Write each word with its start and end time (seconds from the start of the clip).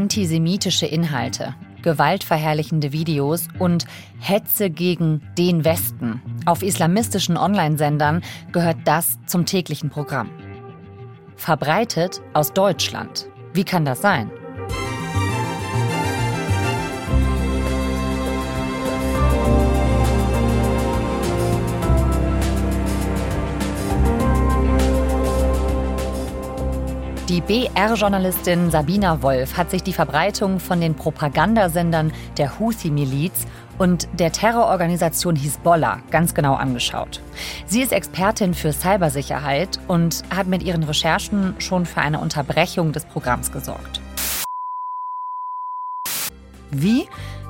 Antisemitische 0.00 0.86
Inhalte, 0.86 1.54
gewaltverherrlichende 1.82 2.90
Videos 2.90 3.48
und 3.58 3.84
Hetze 4.18 4.70
gegen 4.70 5.20
den 5.36 5.62
Westen. 5.62 6.22
Auf 6.46 6.62
islamistischen 6.62 7.36
Online-Sendern 7.36 8.22
gehört 8.50 8.78
das 8.86 9.18
zum 9.26 9.44
täglichen 9.44 9.90
Programm. 9.90 10.30
Verbreitet 11.36 12.22
aus 12.32 12.54
Deutschland. 12.54 13.28
Wie 13.52 13.64
kann 13.64 13.84
das 13.84 14.00
sein? 14.00 14.30
Die 27.30 27.40
BR-Journalistin 27.42 28.72
Sabina 28.72 29.22
Wolf 29.22 29.56
hat 29.56 29.70
sich 29.70 29.84
die 29.84 29.92
Verbreitung 29.92 30.58
von 30.58 30.80
den 30.80 30.96
Propagandasendern 30.96 32.12
der 32.36 32.58
Houthi-Miliz 32.58 33.46
und 33.78 34.08
der 34.18 34.32
Terrororganisation 34.32 35.36
Hisbollah 35.36 36.00
ganz 36.10 36.34
genau 36.34 36.54
angeschaut. 36.54 37.20
Sie 37.66 37.82
ist 37.82 37.92
Expertin 37.92 38.52
für 38.52 38.72
Cybersicherheit 38.72 39.78
und 39.86 40.24
hat 40.34 40.48
mit 40.48 40.64
ihren 40.64 40.82
Recherchen 40.82 41.54
schon 41.60 41.86
für 41.86 42.00
eine 42.00 42.18
Unterbrechung 42.18 42.90
des 42.90 43.04
Programms 43.04 43.52
gesorgt. 43.52 44.00
Wie? 46.72 47.06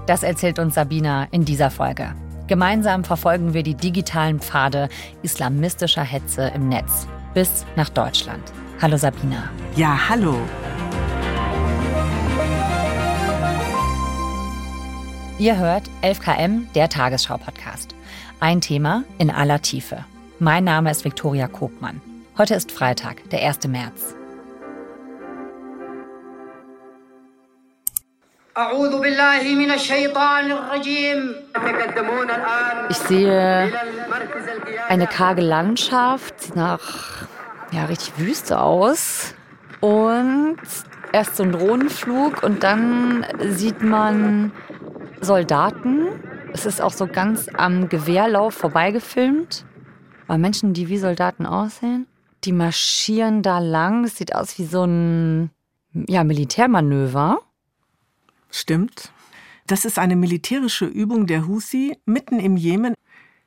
Das 0.06 0.22
erzählt 0.22 0.58
uns 0.58 0.74
Sabina 0.74 1.26
in 1.30 1.46
dieser 1.46 1.70
Folge. 1.70 2.14
Gemeinsam 2.48 3.02
verfolgen 3.02 3.54
wir 3.54 3.62
die 3.62 3.76
digitalen 3.76 4.40
Pfade 4.40 4.90
islamistischer 5.22 6.04
Hetze 6.04 6.52
im 6.54 6.68
Netz 6.68 7.06
bis 7.32 7.64
nach 7.76 7.88
Deutschland. 7.88 8.42
Hallo 8.82 8.96
Sabina. 8.96 9.50
Ja, 9.76 10.08
hallo. 10.08 10.38
Ihr 15.38 15.58
hört 15.58 15.82
11KM, 16.02 16.72
der 16.74 16.88
Tagesschau-Podcast. 16.88 17.94
Ein 18.40 18.62
Thema 18.62 19.04
in 19.18 19.30
aller 19.30 19.60
Tiefe. 19.60 20.06
Mein 20.38 20.64
Name 20.64 20.90
ist 20.90 21.04
Viktoria 21.04 21.46
Kobmann. 21.46 22.00
Heute 22.38 22.54
ist 22.54 22.72
Freitag, 22.72 23.28
der 23.28 23.46
1. 23.46 23.68
März. 23.68 24.14
Ich 32.88 32.96
sehe 32.96 33.72
eine 34.88 35.06
karge 35.06 35.42
Landschaft, 35.42 36.56
nach 36.56 37.28
ja, 37.72 37.84
richtig 37.84 38.18
Wüste 38.18 38.60
aus. 38.60 39.34
Und 39.80 40.58
erst 41.12 41.36
so 41.36 41.42
ein 41.42 41.52
Drohnenflug 41.52 42.42
und 42.42 42.62
dann 42.62 43.24
sieht 43.38 43.82
man 43.82 44.52
Soldaten. 45.20 46.08
Es 46.52 46.66
ist 46.66 46.80
auch 46.80 46.92
so 46.92 47.06
ganz 47.06 47.48
am 47.54 47.88
Gewehrlauf 47.88 48.54
vorbeigefilmt. 48.54 49.64
Weil 50.26 50.38
Menschen, 50.38 50.74
die 50.74 50.88
wie 50.88 50.98
Soldaten 50.98 51.46
aussehen, 51.46 52.06
die 52.44 52.52
marschieren 52.52 53.42
da 53.42 53.58
lang. 53.58 54.04
Es 54.04 54.16
sieht 54.16 54.34
aus 54.34 54.58
wie 54.58 54.64
so 54.64 54.84
ein 54.84 55.50
ja, 55.92 56.24
Militärmanöver. 56.24 57.40
Stimmt. 58.50 59.12
Das 59.66 59.84
ist 59.84 59.98
eine 59.98 60.16
militärische 60.16 60.86
Übung 60.86 61.26
der 61.26 61.46
Husi 61.46 61.96
mitten 62.04 62.40
im 62.40 62.56
Jemen. 62.56 62.94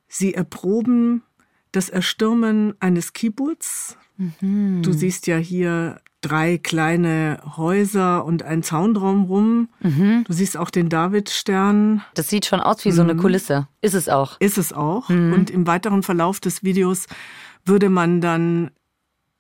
Sie 0.08 0.34
erproben 0.34 1.24
das 1.72 1.90
Erstürmen 1.90 2.76
eines 2.80 3.14
Kibbutz, 3.14 3.98
Mhm. 4.18 4.82
Du 4.84 4.94
siehst 4.94 5.28
ja 5.28 5.38
hier 5.38 6.00
drei 6.22 6.58
kleine 6.58 7.40
Häuser 7.58 8.26
und 8.26 8.44
einen 8.44 8.64
Zaun 8.64 8.94
drumherum. 8.94 9.70
Mhm. 9.82 10.24
Du 10.26 10.34
siehst 10.34 10.58
auch 10.58 10.70
den 10.70 10.90
Davidstern. 10.90 12.02
Das 12.14 12.30
sieht 12.30 12.46
schon 12.46 12.62
aus 12.62 12.86
wie 12.86 12.92
so 12.92 13.02
eine 13.02 13.14
mhm. 13.14 13.20
Kulisse. 13.20 13.68
Ist 13.82 13.94
es 13.94 14.10
auch. 14.10 14.40
Ist 14.40 14.58
es 14.58 14.74
auch. 14.74 15.10
Mhm. 15.10 15.34
Und 15.34 15.50
im 15.50 15.68
weiteren 15.68 16.04
Verlauf 16.04 16.40
des 16.40 16.64
Videos 16.64 17.08
würde 17.66 17.90
man 17.90 18.22
dann 18.22 18.72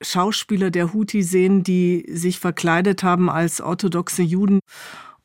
Schauspieler 0.01 0.69
der 0.69 0.93
Houthi 0.93 1.23
sehen, 1.23 1.63
die 1.63 2.05
sich 2.09 2.39
verkleidet 2.39 3.03
haben 3.03 3.29
als 3.29 3.61
orthodoxe 3.61 4.21
Juden 4.21 4.59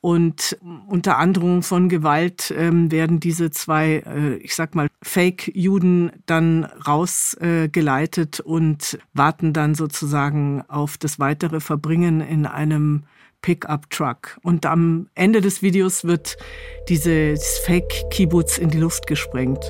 und 0.08 0.56
unter 0.88 1.18
Androhung 1.18 1.62
von 1.62 1.90
Gewalt 1.90 2.50
ähm, 2.56 2.90
werden 2.90 3.20
diese 3.20 3.50
zwei, 3.50 4.02
äh, 4.06 4.36
ich 4.36 4.54
sag 4.54 4.74
mal, 4.74 4.88
Fake-Juden 5.02 6.12
dann 6.24 6.64
rausgeleitet 6.64 8.38
äh, 8.38 8.42
und 8.42 8.98
warten 9.12 9.52
dann 9.52 9.74
sozusagen 9.74 10.64
auf 10.66 10.96
das 10.96 11.18
weitere 11.18 11.60
Verbringen 11.60 12.22
in 12.22 12.46
einem 12.46 13.02
Pickup-Truck. 13.42 14.38
Und 14.42 14.64
am 14.64 15.10
Ende 15.14 15.42
des 15.42 15.60
Videos 15.60 16.04
wird 16.04 16.38
dieses 16.88 17.58
Fake-Kibbutz 17.66 18.56
in 18.56 18.70
die 18.70 18.78
Luft 18.78 19.06
gesprengt. 19.06 19.62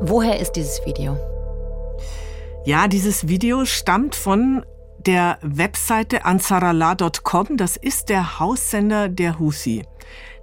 Woher 0.00 0.40
ist 0.40 0.52
dieses 0.52 0.80
Video? 0.86 1.18
Ja, 2.64 2.88
dieses 2.88 3.28
Video 3.28 3.66
stammt 3.66 4.14
von 4.14 4.64
der 5.06 5.38
Webseite 5.42 6.24
ansarallah.com. 6.24 7.56
Das 7.56 7.76
ist 7.76 8.08
der 8.08 8.38
Haussender 8.38 9.08
der 9.08 9.38
Houthi. 9.38 9.84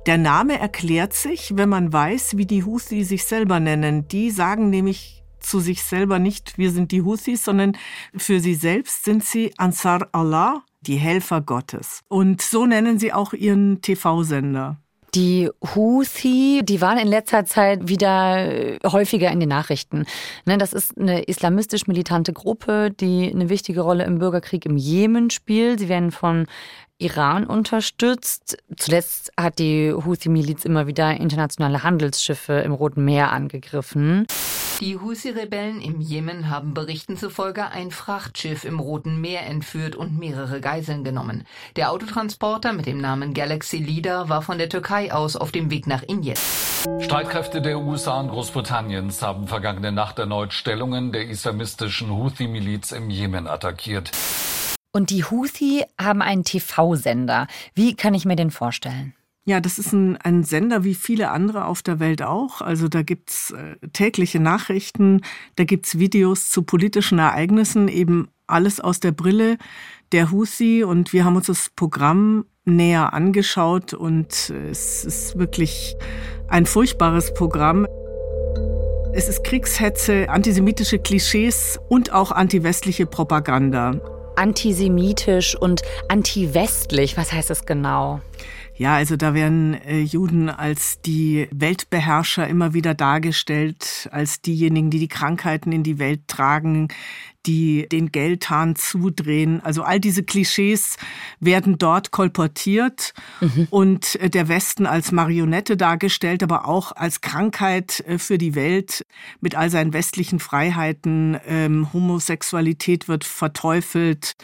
Der 0.06 0.18
Name 0.18 0.60
erklärt 0.60 1.14
sich, 1.14 1.56
wenn 1.58 1.70
man 1.70 1.92
weiß, 1.92 2.38
wie 2.38 2.46
die 2.46 2.64
Houthi 2.64 3.04
sich 3.04 3.26
selber 3.26 3.60
nennen. 3.60 4.08
Die 4.08 4.32
sagen 4.32 4.70
nämlich 4.70 5.24
zu 5.40 5.60
sich 5.60 5.84
selber 5.84 6.20
nicht, 6.20 6.58
wir 6.58 6.72
sind 6.72 6.92
die 6.92 7.02
Houthis, 7.02 7.44
sondern 7.44 7.78
für 8.16 8.40
sie 8.40 8.56
selbst 8.56 9.06
sind 9.06 9.24
sie 9.24 9.54
Ansar 9.58 10.08
Allah, 10.12 10.64
die 10.82 10.96
Helfer 10.96 11.42
Gottes. 11.42 12.02
Und 12.08 12.42
so 12.42 12.66
nennen 12.66 13.00
sie 13.00 13.14
auch 13.14 13.34
ihren 13.34 13.82
TV-Sender. 13.82 14.80
Die 15.16 15.50
Houthi, 15.76 16.62
die 16.64 16.82
waren 16.82 16.98
in 16.98 17.08
letzter 17.08 17.46
Zeit 17.46 17.88
wieder 17.88 18.38
äh, 18.38 18.80
häufiger 18.86 19.32
in 19.32 19.40
den 19.40 19.50
Nachrichten. 19.50 20.06
Ne, 20.46 20.58
das 20.58 20.74
ist 20.74 20.98
eine 20.98 21.24
islamistisch 21.24 21.88
militante 21.88 22.34
Gruppe, 22.34 22.92
die 22.92 23.32
eine 23.34 23.50
wichtige 23.50 23.82
Rolle 23.82 24.04
im 24.06 24.20
Bürgerkrieg 24.20 24.66
im 24.66 24.78
Jemen 24.78 25.30
spielt. 25.30 25.80
Sie 25.80 25.90
werden 25.90 26.12
von 26.12 26.46
Iran 27.00 27.46
unterstützt. 27.46 28.58
Zuletzt 28.76 29.32
hat 29.40 29.58
die 29.58 29.94
Houthi-Miliz 29.94 30.66
immer 30.66 30.86
wieder 30.86 31.16
internationale 31.16 31.84
Handelsschiffe 31.84 32.54
im 32.54 32.74
Roten 32.74 33.06
Meer 33.06 33.32
angegriffen. 33.32 34.28
Die 34.80 34.98
Husi-Rebellen 34.98 35.82
im 35.82 36.00
Jemen 36.00 36.50
haben 36.50 36.74
Berichten 36.74 37.18
zufolge 37.18 37.70
ein 37.70 37.92
Frachtschiff 37.92 38.64
im 38.64 38.80
Roten 38.80 39.20
Meer 39.20 39.46
entführt 39.46 39.98
und 39.98 40.18
mehrere 40.18 40.62
Geiseln 40.62 41.04
genommen. 41.04 41.46
Der 41.76 41.92
Autotransporter 41.92 42.72
mit 42.72 42.86
dem 42.86 43.02
Namen 43.02 43.34
Galaxy 43.34 43.76
Leader 43.76 44.30
war 44.30 44.42
von 44.42 44.58
der 44.58 44.70
Türkei 44.70 45.12
aus 45.12 45.36
auf 45.36 45.52
dem 45.52 45.70
Weg 45.70 45.86
nach 45.86 46.02
Indien. 46.04 46.38
Streitkräfte 47.02 47.62
der 47.62 47.80
USA 47.80 48.22
und 48.22 48.30
Großbritanniens 48.30 49.22
haben 49.22 49.50
vergangene 49.50 49.92
Nacht 49.92 50.18
erneut 50.18 50.54
Stellungen 50.54 51.12
der 51.12 51.28
islamistischen 51.28 52.10
Houthi-Miliz 52.10 52.94
im 52.94 53.10
Jemen 53.10 53.48
attackiert. 53.48 54.12
Und 54.94 55.10
die 55.10 55.26
Houthi 55.26 55.84
haben 56.00 56.22
einen 56.22 56.46
TV-Sender. 56.46 57.48
Wie 57.76 57.96
kann 57.96 58.14
ich 58.14 58.24
mir 58.24 58.38
den 58.38 58.50
vorstellen? 58.50 59.14
Ja, 59.50 59.60
das 59.60 59.80
ist 59.80 59.94
ein, 59.94 60.16
ein 60.18 60.44
Sender 60.44 60.84
wie 60.84 60.94
viele 60.94 61.32
andere 61.32 61.66
auf 61.66 61.82
der 61.82 62.00
Welt 62.00 62.22
auch. 62.22 62.62
Also 62.62 62.88
da 62.88 63.02
gibt's 63.02 63.50
äh, 63.50 63.78
tägliche 63.94 64.40
Nachrichten, 64.40 65.22
da 65.56 65.64
gibt's 65.64 65.98
Videos 65.98 66.52
zu 66.52 66.62
politischen 66.62 67.18
Ereignissen, 67.18 67.88
eben 67.88 68.28
alles 68.46 68.80
aus 68.80 69.00
der 69.00 69.12
Brille 69.12 69.58
der 70.12 70.30
Husi. 70.30 70.84
Und 70.84 71.14
wir 71.14 71.26
haben 71.26 71.36
uns 71.36 71.48
das 71.48 71.72
Programm 71.76 72.46
näher 72.64 73.12
angeschaut 73.16 73.96
und 73.96 74.54
es 74.70 75.04
ist 75.04 75.40
wirklich 75.40 75.96
ein 76.48 76.68
furchtbares 76.68 77.34
Programm. 77.34 77.88
Es 79.14 79.28
ist 79.30 79.44
Kriegshetze, 79.44 80.30
antisemitische 80.30 81.00
Klischees 81.00 81.80
und 81.90 82.14
auch 82.14 82.32
antiwestliche 82.32 83.08
Propaganda. 83.08 84.00
Antisemitisch 84.36 85.56
und 85.56 85.82
antiwestlich, 86.08 87.18
was 87.18 87.34
heißt 87.34 87.50
das 87.50 87.66
genau? 87.66 88.22
Ja, 88.76 88.96
also 88.96 89.18
da 89.18 89.34
werden 89.34 89.74
äh, 89.74 90.00
Juden 90.00 90.50
als 90.50 91.02
die 91.02 91.48
Weltbeherrscher 91.52 92.48
immer 92.48 92.74
wieder 92.74 92.94
dargestellt, 92.94 94.08
als 94.12 94.42
diejenigen, 94.42 94.90
die 94.90 95.00
die 95.00 95.08
Krankheiten 95.08 95.72
in 95.72 95.84
die 95.84 96.00
Welt 96.00 96.28
tragen, 96.28 96.88
die 97.46 97.88
den 97.90 98.12
Geldhahn 98.12 98.76
zudrehen. 98.76 99.62
Also 99.64 99.84
all 99.84 100.00
diese 100.00 100.24
Klischees 100.24 100.98
werden 101.40 101.78
dort 101.78 102.12
kolportiert 102.12 103.14
mhm. 103.40 103.68
und 103.70 104.16
äh, 104.16 104.30
der 104.30 104.48
Westen 104.48 104.86
als 104.86 105.12
Marionette 105.12 105.78
dargestellt, 105.78 106.44
aber 106.44 106.68
auch 106.68 106.92
als 106.92 107.22
Krankheit 107.22 108.02
äh, 108.02 108.18
für 108.18 108.38
die 108.38 108.56
Welt 108.56 109.06
mit 109.42 109.56
all 109.56 109.70
seinen 109.70 109.94
westlichen 109.94 110.40
Freiheiten. 110.40 111.40
Ähm, 111.48 111.92
Homosexualität 111.94 113.08
wird 113.08 113.24
verteufelt 113.24 114.36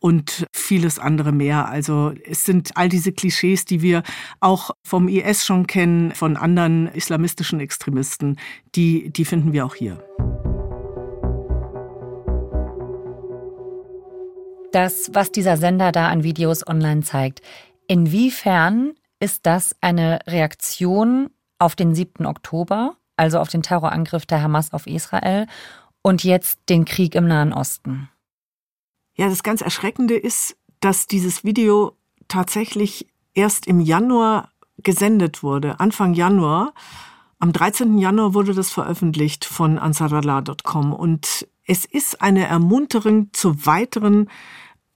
und 0.00 0.46
vieles 0.52 0.98
andere 0.98 1.30
mehr. 1.30 1.68
Also 1.68 2.12
es 2.24 2.44
sind 2.44 2.76
all 2.76 2.88
diese 2.88 3.12
Klischees, 3.12 3.64
die 3.64 3.82
wir 3.82 4.02
auch 4.40 4.70
vom 4.82 5.08
IS 5.08 5.44
schon 5.44 5.66
kennen, 5.66 6.12
von 6.12 6.36
anderen 6.36 6.88
islamistischen 6.88 7.60
Extremisten, 7.60 8.36
die, 8.74 9.10
die 9.10 9.24
finden 9.24 9.52
wir 9.52 9.66
auch 9.66 9.74
hier. 9.74 10.02
Das, 14.72 15.10
was 15.12 15.32
dieser 15.32 15.56
Sender 15.56 15.92
da 15.92 16.08
an 16.08 16.22
Videos 16.22 16.66
online 16.66 17.02
zeigt, 17.02 17.42
inwiefern 17.88 18.92
ist 19.18 19.44
das 19.44 19.76
eine 19.80 20.20
Reaktion 20.26 21.30
auf 21.58 21.76
den 21.76 21.94
7. 21.94 22.24
Oktober, 22.24 22.96
also 23.16 23.38
auf 23.38 23.48
den 23.48 23.62
Terrorangriff 23.62 24.24
der 24.26 24.42
Hamas 24.42 24.72
auf 24.72 24.86
Israel 24.86 25.46
und 26.02 26.24
jetzt 26.24 26.60
den 26.68 26.84
Krieg 26.84 27.14
im 27.14 27.26
Nahen 27.26 27.52
Osten? 27.52 28.08
Ja, 29.20 29.28
das 29.28 29.42
ganz 29.42 29.60
Erschreckende 29.60 30.16
ist, 30.16 30.56
dass 30.80 31.06
dieses 31.06 31.44
Video 31.44 31.92
tatsächlich 32.26 33.06
erst 33.34 33.66
im 33.66 33.80
Januar 33.80 34.48
gesendet 34.78 35.42
wurde, 35.42 35.78
Anfang 35.78 36.14
Januar. 36.14 36.72
Am 37.38 37.52
13. 37.52 37.98
Januar 37.98 38.32
wurde 38.32 38.54
das 38.54 38.70
veröffentlicht 38.70 39.44
von 39.44 39.78
ansarallah.com 39.78 40.94
und 40.94 41.46
es 41.66 41.84
ist 41.84 42.22
eine 42.22 42.46
Ermunterung 42.46 43.28
zu 43.34 43.66
weiteren 43.66 44.30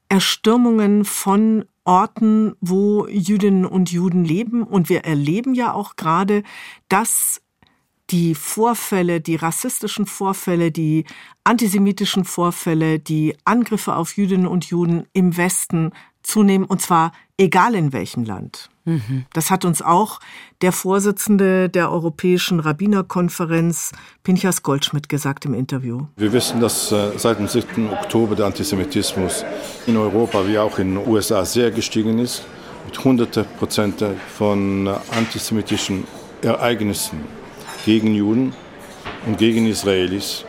Erstürmungen 0.08 1.04
von 1.04 1.66
Orten, 1.84 2.54
wo 2.62 3.06
Jüdinnen 3.06 3.66
und 3.66 3.92
Juden 3.92 4.24
leben. 4.24 4.62
Und 4.62 4.88
wir 4.88 5.04
erleben 5.04 5.54
ja 5.54 5.74
auch 5.74 5.96
gerade, 5.96 6.44
dass 6.88 7.42
die 8.10 8.34
Vorfälle, 8.34 9.20
die 9.20 9.36
rassistischen 9.36 10.06
Vorfälle, 10.06 10.70
die 10.70 11.04
antisemitischen 11.44 12.24
Vorfälle, 12.24 12.98
die 12.98 13.36
Angriffe 13.44 13.94
auf 13.96 14.16
Jüdinnen 14.16 14.46
und 14.46 14.66
Juden 14.66 15.06
im 15.12 15.36
Westen 15.36 15.90
zunehmen, 16.22 16.66
und 16.66 16.80
zwar 16.80 17.12
egal 17.38 17.74
in 17.74 17.92
welchem 17.92 18.24
Land. 18.24 18.70
Mhm. 18.84 19.24
Das 19.32 19.50
hat 19.50 19.64
uns 19.64 19.80
auch 19.80 20.20
der 20.60 20.72
Vorsitzende 20.72 21.70
der 21.70 21.90
Europäischen 21.90 22.60
Rabbinerkonferenz, 22.60 23.92
Pinchas 24.22 24.62
Goldschmidt, 24.62 25.08
gesagt 25.08 25.46
im 25.46 25.54
Interview. 25.54 26.06
Wir 26.16 26.32
wissen, 26.32 26.60
dass 26.60 26.92
äh, 26.92 27.12
seit 27.16 27.38
dem 27.38 27.48
7. 27.48 27.90
Oktober 27.90 28.36
der 28.36 28.46
Antisemitismus 28.46 29.44
in 29.86 29.96
Europa 29.96 30.46
wie 30.46 30.58
auch 30.58 30.78
in 30.78 30.96
den 30.96 31.08
USA 31.08 31.44
sehr 31.44 31.70
gestiegen 31.70 32.18
ist, 32.18 32.44
mit 32.84 33.02
hunderte 33.02 33.44
Prozent 33.44 34.04
von 34.36 34.86
antisemitischen 35.10 36.04
Ereignissen 36.42 37.20
gegen 37.84 38.14
Juden 38.14 38.52
und 39.26 39.38
gegen 39.38 39.66
Israelis. 39.66 40.44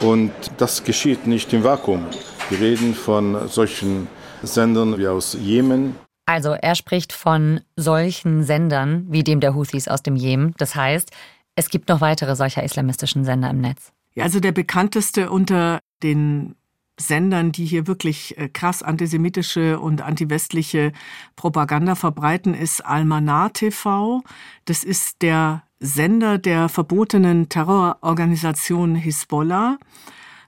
Und 0.00 0.32
das 0.58 0.84
geschieht 0.84 1.26
nicht 1.26 1.52
im 1.52 1.64
Vakuum. 1.64 2.06
Wir 2.50 2.60
reden 2.60 2.94
von 2.94 3.48
solchen 3.48 4.08
Sendern 4.42 4.98
wie 4.98 5.08
aus 5.08 5.36
Jemen. 5.40 5.96
Also 6.26 6.50
er 6.50 6.74
spricht 6.74 7.12
von 7.12 7.60
solchen 7.76 8.44
Sendern 8.44 9.06
wie 9.08 9.22
dem 9.22 9.40
der 9.40 9.54
Houthis 9.54 9.88
aus 9.88 10.02
dem 10.02 10.16
Jemen. 10.16 10.54
Das 10.58 10.74
heißt, 10.74 11.10
es 11.54 11.68
gibt 11.68 11.88
noch 11.88 12.00
weitere 12.00 12.34
solcher 12.34 12.62
islamistischen 12.62 13.24
Sender 13.24 13.50
im 13.50 13.60
Netz. 13.60 13.92
Ja, 14.14 14.24
also 14.24 14.40
der 14.40 14.52
bekannteste 14.52 15.30
unter 15.30 15.80
den 16.02 16.54
Sendern, 16.98 17.50
die 17.50 17.64
hier 17.64 17.86
wirklich 17.86 18.38
äh, 18.38 18.48
krass 18.48 18.82
antisemitische 18.82 19.80
und 19.80 20.00
antiwestliche 20.00 20.92
Propaganda 21.34 21.96
verbreiten, 21.96 22.54
ist 22.54 22.84
Almanar 22.84 23.52
TV. 23.52 24.22
Das 24.64 24.84
ist 24.84 25.22
der 25.22 25.64
Sender 25.84 26.38
der 26.38 26.70
verbotenen 26.70 27.50
Terrororganisation 27.50 28.94
Hisbollah. 28.94 29.78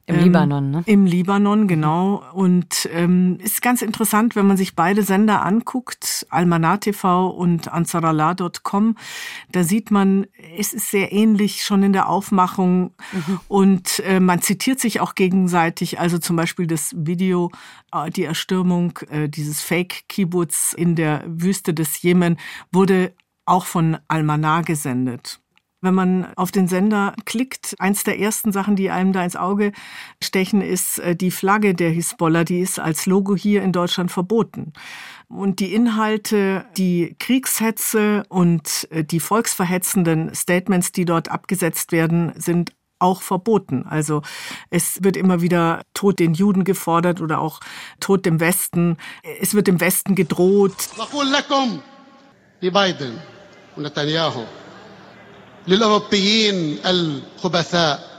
Im 0.06 0.14
ähm, 0.14 0.24
Libanon, 0.24 0.70
ne? 0.70 0.82
Im 0.86 1.04
Libanon, 1.04 1.66
genau. 1.66 2.22
Und 2.32 2.88
ähm, 2.92 3.38
ist 3.42 3.60
ganz 3.60 3.82
interessant, 3.82 4.36
wenn 4.36 4.46
man 4.46 4.56
sich 4.56 4.76
beide 4.76 5.02
Sender 5.02 5.44
anguckt, 5.44 6.26
Almanar 6.30 6.80
TV 6.80 7.28
und 7.28 7.72
Ansarallah.com, 7.72 8.96
da 9.50 9.64
sieht 9.64 9.90
man, 9.90 10.26
es 10.56 10.72
ist 10.72 10.90
sehr 10.90 11.12
ähnlich 11.12 11.64
schon 11.64 11.82
in 11.82 11.92
der 11.92 12.08
Aufmachung 12.08 12.94
mhm. 13.12 13.40
und 13.48 13.98
äh, 14.06 14.20
man 14.20 14.40
zitiert 14.40 14.78
sich 14.78 15.00
auch 15.00 15.16
gegenseitig. 15.16 15.98
Also 15.98 16.18
zum 16.18 16.36
Beispiel 16.36 16.68
das 16.68 16.94
Video, 16.96 17.50
äh, 17.92 18.08
die 18.08 18.24
Erstürmung 18.24 18.98
äh, 19.10 19.28
dieses 19.28 19.60
Fake-Kibbutz 19.60 20.72
in 20.72 20.94
der 20.94 21.24
Wüste 21.26 21.74
des 21.74 22.00
Jemen 22.00 22.38
wurde 22.72 23.12
auch 23.46 23.64
von 23.64 23.98
Almanar 24.08 24.62
gesendet. 24.62 25.40
Wenn 25.82 25.94
man 25.94 26.34
auf 26.36 26.50
den 26.50 26.68
Sender 26.68 27.14
klickt, 27.26 27.76
eins 27.78 28.02
der 28.02 28.18
ersten 28.18 28.50
Sachen, 28.50 28.76
die 28.76 28.90
einem 28.90 29.12
da 29.12 29.22
ins 29.22 29.36
Auge 29.36 29.72
stechen, 30.22 30.62
ist 30.62 30.98
äh, 30.98 31.14
die 31.14 31.30
Flagge 31.30 31.74
der 31.74 31.90
Hisbollah. 31.90 32.44
Die 32.44 32.60
ist 32.60 32.80
als 32.80 33.06
Logo 33.06 33.36
hier 33.36 33.62
in 33.62 33.72
Deutschland 33.72 34.10
verboten. 34.10 34.72
Und 35.28 35.60
die 35.60 35.74
Inhalte, 35.74 36.64
die 36.76 37.14
Kriegshetze 37.18 38.24
und 38.30 38.88
äh, 38.90 39.04
die 39.04 39.20
volksverhetzenden 39.20 40.34
Statements, 40.34 40.92
die 40.92 41.04
dort 41.04 41.30
abgesetzt 41.30 41.92
werden, 41.92 42.32
sind 42.36 42.72
auch 42.98 43.20
verboten. 43.20 43.84
Also 43.86 44.22
es 44.70 45.04
wird 45.04 45.16
immer 45.16 45.42
wieder 45.42 45.82
Tod 45.92 46.18
den 46.18 46.32
Juden 46.32 46.64
gefordert 46.64 47.20
oder 47.20 47.40
auch 47.40 47.60
Tod 48.00 48.24
dem 48.24 48.40
Westen. 48.40 48.96
Es 49.40 49.54
wird 49.54 49.66
dem 49.66 49.80
Westen 49.80 50.14
gedroht. 50.14 50.88
Biden 52.70 53.12
und 53.12 53.35
Netanyahu 53.77 54.45
للأوروبيين 55.67 56.77
الخبثاء 56.85 58.11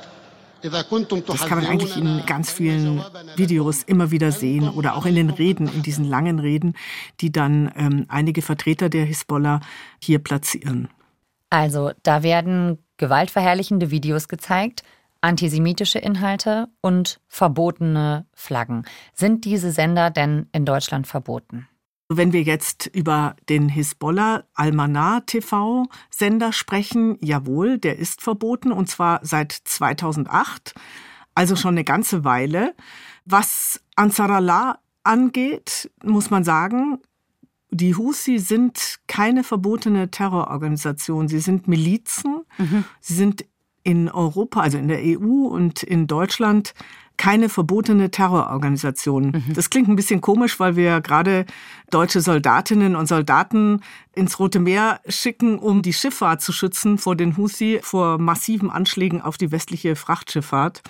das 0.63 1.47
kann 1.47 1.59
man 1.59 1.67
eigentlich 1.67 1.97
in 1.97 2.23
ganz 2.25 2.53
vielen 2.53 3.03
Videos 3.35 3.83
immer 3.83 4.13
wieder 4.13 4.31
sehen 4.31 4.69
oder 4.69 4.95
auch 4.95 5.07
in 5.07 5.17
den 5.17 5.31
Reden, 5.31 5.67
in 5.67 5.83
diesen 5.83 6.05
langen 6.05 6.39
Reden, 6.39 6.75
die 7.21 7.33
dann 7.33 7.73
ähm, 7.75 8.07
einige 8.09 8.43
Vertreter 8.43 8.89
der 8.89 9.05
Hisbollah 9.05 9.61
hier 10.01 10.21
platzieren. 10.21 10.89
Also 11.51 11.91
da 12.05 12.23
werden 12.23 12.79
gewaltverherrlichende 12.97 13.91
Videos 13.91 14.29
gezeigt, 14.29 14.85
antisemitische 15.21 15.99
Inhalte 15.99 16.69
und 16.81 17.21
verbotene 17.27 18.27
Flaggen. 18.33 18.85
Sind 19.15 19.45
diese 19.45 19.73
Sender 19.73 20.11
denn 20.11 20.47
in 20.53 20.65
Deutschland 20.65 21.09
verboten? 21.09 21.67
Wenn 22.10 22.32
wir 22.32 22.42
jetzt 22.42 22.90
über 22.94 23.36
den 23.50 23.68
Hisbollah 23.68 24.46
Almanar 24.54 25.26
TV 25.26 25.88
Sender 26.10 26.54
sprechen, 26.54 27.18
jawohl, 27.20 27.78
der 27.78 28.00
ist 28.00 28.22
verboten 28.22 28.72
und 28.72 28.90
zwar 28.90 29.20
seit 29.24 29.52
2008, 29.52 30.74
also 31.36 31.58
schon 31.58 31.74
eine 31.74 31.84
ganze 31.84 32.24
Weile. 32.24 32.74
Was 33.26 33.82
Ansarallah 33.96 34.80
angeht, 35.04 35.92
muss 36.02 36.30
man 36.30 36.46
sagen, 36.46 37.00
die 37.72 37.96
Husi 37.96 38.40
sind 38.40 39.00
keine 39.08 39.44
verbotene 39.44 40.10
Terrororganisation. 40.10 41.28
Sie 41.28 41.40
sind 41.40 41.68
Milizen. 41.68 42.46
Mhm. 42.58 42.86
Sie 43.02 43.16
sind 43.16 43.46
in 43.84 44.10
Europa, 44.10 44.62
also 44.62 44.78
in 44.78 44.88
der 44.88 45.00
EU 45.02 45.48
und 45.48 45.84
in 45.84 46.08
Deutschland 46.08 46.74
keine 47.18 47.50
verbotene 47.50 48.12
Terrororganisation. 48.12 49.32
Mhm. 49.32 49.54
Das 49.54 49.70
klingt 49.70 49.90
ein 49.90 49.96
bisschen 49.96 50.22
komisch, 50.22 50.60
weil 50.60 50.76
wir 50.76 51.02
gerade 51.02 51.46
deutsche 51.90 52.22
Soldatinnen 52.22 52.96
und 52.96 53.08
Soldaten 53.08 53.82
ins 54.14 54.40
Rote 54.40 54.60
Meer 54.60 55.02
schicken, 55.08 55.60
um 55.60 55.82
die 55.82 55.94
Schifffahrt 55.94 56.42
zu 56.42 56.54
schützen 56.54 56.98
vor 56.98 57.16
den 57.16 57.36
Houthi, 57.36 57.80
vor 57.82 58.18
massiven 58.18 58.70
Anschlägen 58.70 59.22
auf 59.22 59.38
die 59.38 59.52
westliche 59.52 59.96
Frachtschifffahrt. 59.96 60.84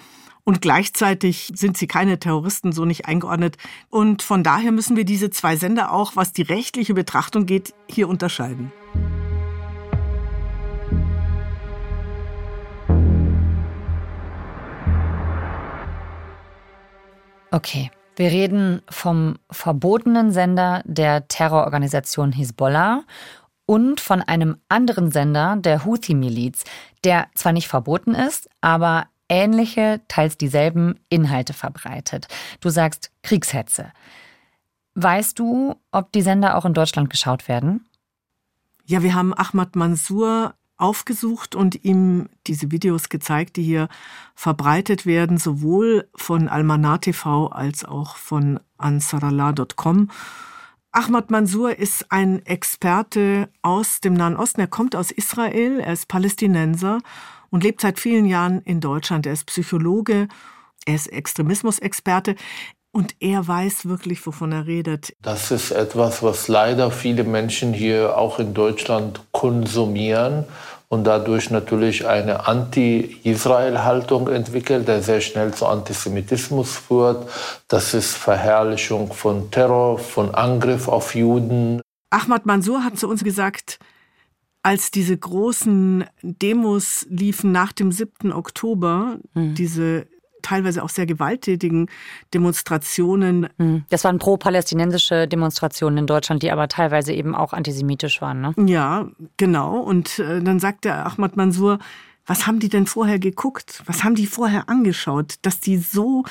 Und 0.43 0.61
gleichzeitig 0.61 1.51
sind 1.55 1.75
sie 1.77 1.87
keine 1.87 2.19
Terroristen, 2.19 2.71
so 2.71 2.85
nicht 2.85 3.05
eingeordnet. 3.05 3.57
Und 3.89 4.21
von 4.21 4.43
daher 4.43 4.71
müssen 4.71 4.95
wir 4.95 5.03
diese 5.03 5.29
zwei 5.29 5.57
Sender 5.57 5.91
auch, 5.91 6.15
was 6.15 6.31
die 6.31 6.43
rechtliche 6.43 6.93
Betrachtung 6.93 7.45
geht, 7.45 7.73
hier 7.89 8.07
unterscheiden. 8.07 8.71
Okay, 17.49 17.91
wir 18.17 18.29
reden 18.31 18.81
vom 18.89 19.37
verbotenen 19.49 20.31
Sender 20.31 20.81
der 20.85 21.29
Terrororganisation 21.29 22.33
Hisbollah 22.33 23.03
und 23.65 24.01
von 24.01 24.21
einem 24.21 24.57
anderen 24.67 25.11
Sender 25.11 25.55
der 25.57 25.85
Houthi-Miliz, 25.85 26.65
der 27.05 27.27
zwar 27.35 27.53
nicht 27.53 27.69
verboten 27.69 28.15
ist, 28.15 28.49
aber 28.59 29.07
ähnliche, 29.29 30.01
teils 30.09 30.37
dieselben 30.37 30.99
Inhalte 31.09 31.53
verbreitet. 31.53 32.27
Du 32.59 32.69
sagst 32.69 33.11
Kriegshetze. 33.23 33.93
Weißt 34.95 35.39
du, 35.39 35.75
ob 35.91 36.11
die 36.11 36.21
Sender 36.23 36.57
auch 36.57 36.65
in 36.65 36.73
Deutschland 36.73 37.09
geschaut 37.09 37.47
werden? 37.47 37.87
Ja, 38.85 39.03
wir 39.03 39.15
haben 39.15 39.33
Ahmad 39.33 39.75
Mansour 39.75 40.53
aufgesucht 40.77 41.55
und 41.55 41.83
ihm 41.83 42.29
diese 42.45 42.71
Videos 42.71 43.09
gezeigt, 43.09 43.55
die 43.57 43.63
hier 43.63 43.89
verbreitet 44.35 45.05
werden, 45.05 45.37
sowohl 45.37 46.07
von 46.15 46.47
Almanar 46.47 47.01
TV 47.01 47.47
als 47.47 47.83
auch 47.83 48.15
von 48.15 48.59
ansarallah.com. 48.77 50.09
Ahmad 50.91 51.29
Mansour 51.29 51.77
ist 51.77 52.11
ein 52.11 52.45
Experte 52.45 53.49
aus 53.61 54.01
dem 54.01 54.13
Nahen 54.13 54.35
Osten. 54.35 54.61
Er 54.61 54.67
kommt 54.67 54.95
aus 54.95 55.11
Israel, 55.11 55.79
er 55.79 55.93
ist 55.93 56.07
Palästinenser 56.07 56.99
und 57.49 57.63
lebt 57.63 57.81
seit 57.81 57.99
vielen 57.99 58.25
Jahren 58.25 58.61
in 58.61 58.79
Deutschland. 58.79 59.25
Er 59.25 59.33
ist 59.33 59.45
Psychologe, 59.45 60.27
er 60.85 60.95
ist 60.95 61.11
Extremismusexperte. 61.11 62.35
Und 62.97 63.15
er 63.19 63.47
weiß 63.47 63.85
wirklich, 63.85 64.25
wovon 64.25 64.51
er 64.51 64.65
redet. 64.65 65.13
Das 65.21 65.51
ist 65.51 65.69
etwas, 65.69 66.23
was 66.23 66.47
leider 66.47 66.89
viele 66.89 67.23
Menschen 67.23 67.71
hier 67.71 68.17
auch 68.17 68.39
in 68.39 68.55
Deutschland 68.55 69.21
konsumieren 69.31 70.45
und 70.87 71.03
dadurch 71.03 71.51
natürlich 71.51 72.07
eine 72.07 72.47
Anti-Israel-Haltung 72.47 74.29
entwickelt, 74.29 74.87
der 74.87 75.03
sehr 75.03 75.21
schnell 75.21 75.53
zu 75.53 75.67
Antisemitismus 75.67 76.75
führt. 76.75 77.29
Das 77.67 77.93
ist 77.93 78.15
Verherrlichung 78.15 79.13
von 79.13 79.51
Terror, 79.51 79.99
von 79.99 80.33
Angriff 80.33 80.87
auf 80.87 81.13
Juden. 81.13 81.81
Ahmad 82.09 82.47
Mansour 82.47 82.83
hat 82.83 82.97
zu 82.97 83.07
uns 83.07 83.23
gesagt, 83.23 83.77
als 84.63 84.89
diese 84.89 85.15
großen 85.15 86.03
Demos 86.23 87.05
liefen 87.11 87.51
nach 87.51 87.73
dem 87.73 87.91
7. 87.91 88.33
Oktober, 88.33 89.19
mhm. 89.35 89.53
diese 89.53 90.07
teilweise 90.47 90.83
auch 90.83 90.89
sehr 90.89 91.05
gewalttätigen 91.05 91.89
Demonstrationen. 92.33 93.49
Mhm. 93.57 93.83
Das 93.89 94.03
waren 94.03 94.17
pro-palästinensische 94.17 95.27
Demonstrationen 95.27 95.99
in 95.99 96.07
Deutschland, 96.07 96.43
die 96.43 96.51
aber 96.51 96.67
teilweise 96.67 97.13
eben 97.13 97.35
auch 97.35 97.53
antisemitisch 97.53 98.21
waren. 98.21 98.41
Ne? 98.41 98.53
Ja, 98.65 99.07
genau. 99.35 99.79
Und 99.79 100.19
äh, 100.19 100.41
dann 100.41 100.59
sagt 100.59 100.85
der 100.85 101.05
Ahmad 101.05 101.35
Mansour, 101.35 101.79
was 102.25 102.47
haben 102.47 102.59
die 102.59 102.69
denn 102.69 102.85
vorher 102.85 103.19
geguckt? 103.19 103.83
Was 103.85 104.03
haben 104.03 104.15
die 104.15 104.27
vorher 104.27 104.69
angeschaut, 104.69 105.35
dass 105.41 105.59
die 105.59 105.77
so 105.77 106.23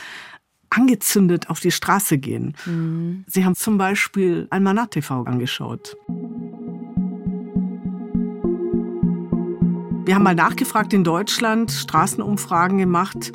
angezündet 0.71 1.49
auf 1.49 1.61
die 1.61 1.71
Straße 1.71 2.19
gehen? 2.19 2.55
Mhm. 2.65 3.25
Sie 3.27 3.45
haben 3.45 3.55
zum 3.55 3.79
Beispiel 3.79 4.47
Almanat 4.51 4.93
TV 4.93 5.25
angeschaut. 5.25 5.97
Wir 10.07 10.15
haben 10.15 10.23
mal 10.23 10.37
nachgefragt 10.37 10.93
in 10.93 11.03
Deutschland, 11.03 11.73
Straßenumfragen 11.73 12.79
gemacht. 12.79 13.33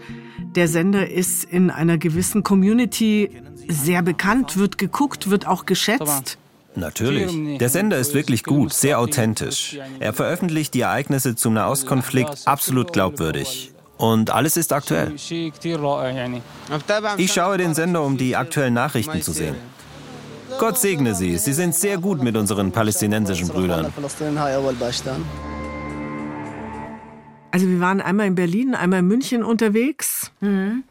Der 0.55 0.67
Sender 0.67 1.10
ist 1.10 1.46
in 1.46 1.70
einer 1.70 1.98
gewissen 1.98 2.43
Community 2.43 3.29
sehr 3.70 4.01
bekannt, 4.01 4.58
wird 4.58 4.77
geguckt, 4.77 5.29
wird 5.29 5.48
auch 5.48 5.65
geschätzt. 5.65 6.38
Natürlich. 6.75 7.58
Der 7.58 7.70
Sender 7.70 7.98
ist 7.98 8.13
wirklich 8.13 8.43
gut, 8.43 8.74
sehr 8.74 9.00
authentisch. 9.00 9.77
Er 10.00 10.12
veröffentlicht 10.13 10.74
die 10.74 10.81
Ereignisse 10.81 11.36
zum 11.36 11.53
Nahostkonflikt 11.53 12.48
absolut 12.48 12.91
glaubwürdig. 12.91 13.72
Und 13.98 14.29
alles 14.29 14.58
ist 14.58 14.74
aktuell. 14.74 15.13
Ich 17.17 17.34
schaue 17.34 17.58
den 17.58 17.74
Sender, 17.74 18.03
um 18.03 18.17
die 18.17 18.36
aktuellen 18.36 18.74
Nachrichten 18.74 19.22
zu 19.22 19.31
sehen. 19.31 19.55
Gott 20.60 20.77
segne 20.77 21.15
Sie. 21.15 21.38
Sie 21.38 21.53
sind 21.53 21.75
sehr 21.75 21.98
gut 21.98 22.22
mit 22.22 22.36
unseren 22.36 22.74
palästinensischen 22.74 23.48
Brüdern. 23.48 23.93
Also 27.51 27.67
wir 27.67 27.79
waren 27.79 28.01
einmal 28.01 28.27
in 28.27 28.36
Berlin, 28.36 28.75
einmal 28.75 29.00
in 29.00 29.08
München 29.08 29.43
unterwegs. 29.43 30.31
Mhm. 30.39 30.84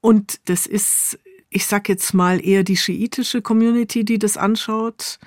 Und 0.00 0.40
das 0.48 0.66
ist, 0.66 1.18
ich 1.50 1.66
sag 1.66 1.88
jetzt 1.88 2.12
mal, 2.12 2.44
eher 2.44 2.64
die 2.64 2.76
schiitische 2.76 3.42
Community, 3.42 4.04
die 4.04 4.18
das 4.18 4.36
anschaut. 4.36 5.18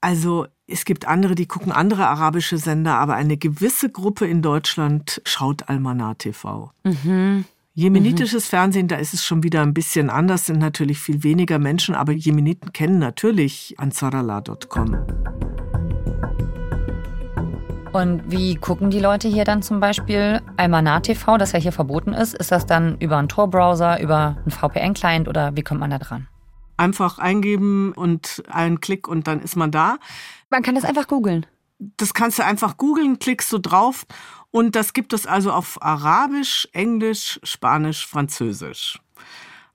Also 0.00 0.46
es 0.66 0.84
gibt 0.84 1.06
andere, 1.06 1.34
die 1.34 1.46
gucken 1.46 1.72
andere 1.72 2.06
arabische 2.06 2.58
Sender, 2.58 2.94
aber 2.94 3.14
eine 3.14 3.36
gewisse 3.36 3.90
Gruppe 3.90 4.26
in 4.26 4.40
Deutschland 4.40 5.20
schaut 5.24 5.68
Almanar 5.68 6.16
TV. 6.16 6.70
Mhm. 6.84 7.44
Jemenitisches 7.74 8.46
mhm. 8.46 8.50
Fernsehen, 8.50 8.88
da 8.88 8.96
ist 8.96 9.14
es 9.14 9.24
schon 9.24 9.42
wieder 9.42 9.62
ein 9.62 9.74
bisschen 9.74 10.10
anders, 10.10 10.46
sind 10.46 10.58
natürlich 10.58 10.98
viel 10.98 11.22
weniger 11.22 11.58
Menschen, 11.58 11.94
aber 11.94 12.12
Jemeniten 12.12 12.72
kennen 12.72 12.98
natürlich 12.98 13.74
ansarallah.com. 13.78 14.96
Und 17.92 18.22
wie 18.30 18.54
gucken 18.54 18.90
die 18.90 19.00
Leute 19.00 19.26
hier 19.26 19.44
dann 19.44 19.62
zum 19.62 19.80
Beispiel 19.80 20.40
Almanar 20.56 21.02
TV, 21.02 21.38
das 21.38 21.50
ja 21.50 21.58
hier 21.58 21.72
verboten 21.72 22.12
ist? 22.12 22.34
Ist 22.34 22.52
das 22.52 22.64
dann 22.64 22.96
über 22.98 23.16
einen 23.16 23.28
Tor-Browser, 23.28 24.00
über 24.00 24.36
einen 24.38 24.50
VPN-Client 24.50 25.26
oder 25.26 25.56
wie 25.56 25.62
kommt 25.62 25.80
man 25.80 25.90
da 25.90 25.98
dran? 25.98 26.28
Einfach 26.76 27.18
eingeben 27.18 27.92
und 27.92 28.44
einen 28.48 28.80
Klick 28.80 29.08
und 29.08 29.26
dann 29.26 29.40
ist 29.40 29.56
man 29.56 29.72
da. 29.72 29.96
Man 30.50 30.62
kann 30.62 30.76
das 30.76 30.84
einfach 30.84 31.08
googeln. 31.08 31.46
Das 31.96 32.14
kannst 32.14 32.38
du 32.38 32.44
einfach 32.44 32.76
googeln, 32.76 33.18
klickst 33.18 33.52
du 33.52 33.58
drauf 33.58 34.06
und 34.52 34.76
das 34.76 34.92
gibt 34.92 35.12
es 35.12 35.26
also 35.26 35.50
auf 35.50 35.82
Arabisch, 35.82 36.68
Englisch, 36.72 37.40
Spanisch, 37.42 38.06
Französisch. 38.06 39.00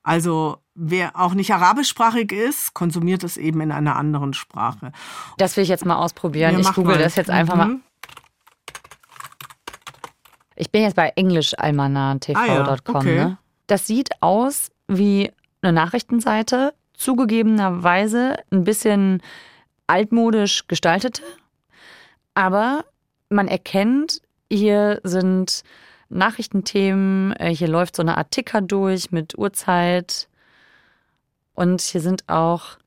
Also 0.04 0.60
wer 0.76 1.20
auch 1.20 1.34
nicht 1.34 1.54
arabischsprachig 1.54 2.32
ist, 2.32 2.74
konsumiert 2.74 3.24
es 3.24 3.38
eben 3.38 3.60
in 3.60 3.72
einer 3.72 3.96
anderen 3.96 4.34
Sprache. 4.34 4.92
Das 5.38 5.58
will 5.58 5.64
ich 5.64 5.70
jetzt 5.70 5.86
mal 5.86 5.96
ausprobieren. 5.96 6.54
Ja, 6.54 6.60
ich 6.60 6.74
google 6.74 6.96
mal. 6.96 7.04
das 7.04 7.16
jetzt 7.16 7.30
einfach 7.30 7.56
mhm. 7.56 7.60
mal. 7.60 7.80
Ich 10.56 10.72
bin 10.72 10.84
jetzt 10.84 10.96
bei 10.96 11.12
englischalmanatv.com. 11.16 12.36
Ah, 12.38 12.46
ja. 12.48 12.78
okay. 12.94 13.16
ne? 13.16 13.38
Das 13.68 13.88
sieht 13.88 14.22
aus 14.22 14.72
wie 14.88 15.32
eine 15.62 15.74
Nachrichtenseite, 15.74 16.74
zugegebenerweise 16.94 18.38
ein 18.52 18.64
bisschen 18.64 19.22
altmodisch 19.88 20.68
gestaltete, 20.68 21.22
aber 22.34 22.86
man 23.30 23.48
erkennt, 23.48 24.22
hier 24.52 25.00
sind 25.04 25.64
Nachrichtenthemen, 26.10 27.34
äh, 27.34 27.54
hier 27.54 27.68
läuft 27.68 27.96
so 27.96 28.04
eine 28.04 28.18
Art 28.18 28.32
Ticker 28.32 28.62
durch 28.62 29.12
mit 29.12 29.38
Uhrzeit 29.38 30.30
und 31.54 31.82
hier 31.82 32.02
sind 32.02 32.24
auch 32.28 32.78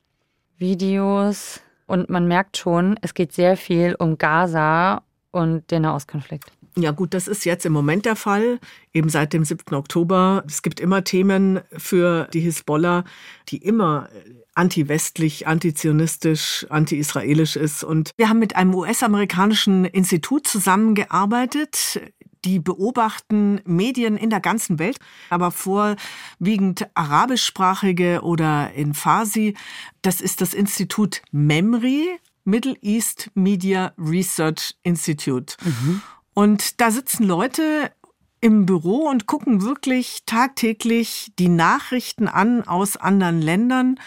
Videos 0.57 1.61
und 1.85 2.09
man 2.09 2.27
merkt 2.27 2.57
schon, 2.57 2.97
es 3.01 3.13
geht 3.13 3.33
sehr 3.33 3.57
viel 3.57 3.95
um 3.95 4.17
Gaza 4.17 5.03
und 5.31 5.69
den 5.71 5.83
Nahostkonflikt. 5.83 6.51
Ja 6.81 6.91
gut, 6.91 7.13
das 7.13 7.27
ist 7.27 7.45
jetzt 7.45 7.65
im 7.65 7.73
Moment 7.73 8.05
der 8.05 8.15
Fall, 8.15 8.59
eben 8.93 9.09
seit 9.09 9.33
dem 9.33 9.43
7. 9.43 9.75
Oktober. 9.75 10.43
Es 10.47 10.61
gibt 10.61 10.79
immer 10.79 11.03
Themen 11.03 11.59
für 11.75 12.27
die 12.33 12.39
Hisbollah, 12.39 13.03
die 13.49 13.57
immer 13.57 14.09
anti-westlich, 14.55 15.47
antizionistisch, 15.47 16.65
anti-israelisch 16.69 17.55
ist. 17.55 17.83
Und 17.83 18.11
wir 18.17 18.29
haben 18.29 18.39
mit 18.39 18.55
einem 18.55 18.73
US-amerikanischen 18.75 19.85
Institut 19.85 20.47
zusammengearbeitet, 20.47 22.01
die 22.45 22.59
beobachten 22.59 23.61
Medien 23.65 24.17
in 24.17 24.29
der 24.29 24.39
ganzen 24.39 24.79
Welt, 24.79 24.97
aber 25.29 25.51
vorwiegend 25.51 26.87
arabischsprachige 26.93 28.21
oder 28.21 28.71
in 28.73 28.93
Farsi. 28.93 29.55
Das 30.01 30.21
ist 30.21 30.41
das 30.41 30.53
Institut 30.53 31.21
MEMRI, 31.31 32.19
Middle 32.45 32.75
East 32.81 33.29
Media 33.35 33.93
Research 33.97 34.75
Institute. 34.83 35.55
Mhm. 35.63 36.01
Und 36.39 36.79
da 36.79 36.89
sitzen 36.89 37.25
Leute 37.25 37.91
im 38.39 38.65
Büro 38.65 39.09
und 39.09 39.25
gucken 39.25 39.61
wirklich 39.61 40.23
tagtäglich 40.25 41.33
die 41.37 41.49
Nachrichten 41.49 42.29
an 42.29 42.65
aus 42.65 42.95
anderen 42.95 43.41
Ländern 43.41 43.99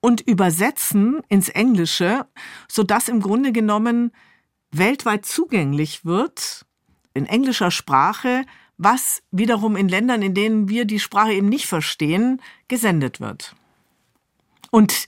und 0.00 0.22
übersetzen 0.22 1.22
ins 1.28 1.48
Englische, 1.48 2.26
sodass 2.66 3.06
im 3.06 3.20
Grunde 3.20 3.52
genommen 3.52 4.10
weltweit 4.72 5.24
zugänglich 5.24 6.04
wird, 6.04 6.66
in 7.14 7.26
englischer 7.26 7.70
Sprache, 7.70 8.44
was 8.76 9.22
wiederum 9.30 9.76
in 9.76 9.88
Ländern, 9.88 10.20
in 10.20 10.34
denen 10.34 10.68
wir 10.68 10.84
die 10.84 10.98
Sprache 10.98 11.32
eben 11.32 11.48
nicht 11.48 11.68
verstehen, 11.68 12.42
gesendet 12.66 13.20
wird. 13.20 13.54
Und 14.72 15.06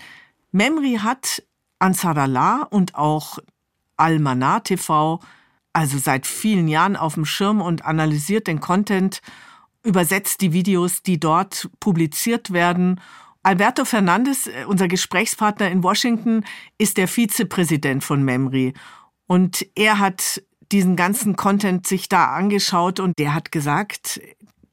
Memri 0.52 1.00
hat 1.02 1.42
Ansar 1.80 2.16
Allah 2.16 2.62
und 2.62 2.94
auch 2.94 3.40
Al-Manar 3.96 4.62
TV 4.62 5.18
also 5.74 5.98
seit 5.98 6.26
vielen 6.26 6.68
Jahren 6.68 6.96
auf 6.96 7.14
dem 7.14 7.26
Schirm 7.26 7.60
und 7.60 7.84
analysiert 7.84 8.46
den 8.46 8.60
Content, 8.60 9.20
übersetzt 9.82 10.40
die 10.40 10.52
Videos, 10.52 11.02
die 11.02 11.20
dort 11.20 11.68
publiziert 11.80 12.52
werden. 12.52 13.00
Alberto 13.42 13.84
Fernandes, 13.84 14.46
äh, 14.46 14.64
unser 14.66 14.88
Gesprächspartner 14.88 15.70
in 15.70 15.82
Washington, 15.82 16.44
ist 16.78 16.96
der 16.96 17.08
Vizepräsident 17.08 18.02
von 18.02 18.22
Memri. 18.22 18.72
Und 19.26 19.66
er 19.74 19.98
hat 19.98 20.42
diesen 20.72 20.96
ganzen 20.96 21.36
Content 21.36 21.86
sich 21.86 22.08
da 22.08 22.26
angeschaut 22.34 23.00
und 23.00 23.18
der 23.18 23.34
hat 23.34 23.52
gesagt, 23.52 24.20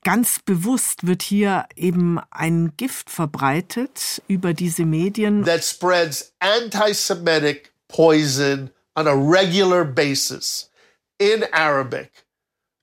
ganz 0.03 0.39
bewusst 0.39 1.05
wird 1.05 1.21
hier 1.21 1.65
eben 1.75 2.19
ein 2.29 2.73
Gift 2.77 3.09
verbreitet 3.09 4.21
über 4.27 4.53
diese 4.53 4.85
Medien. 4.85 5.43
That 5.43 5.63
spreads 5.63 6.33
anti-Semitic 6.39 7.71
poison 7.87 8.69
on 8.95 9.07
a 9.07 9.13
regular 9.13 9.83
basis 9.83 10.70
in 11.21 11.45
Arabic 11.53 12.09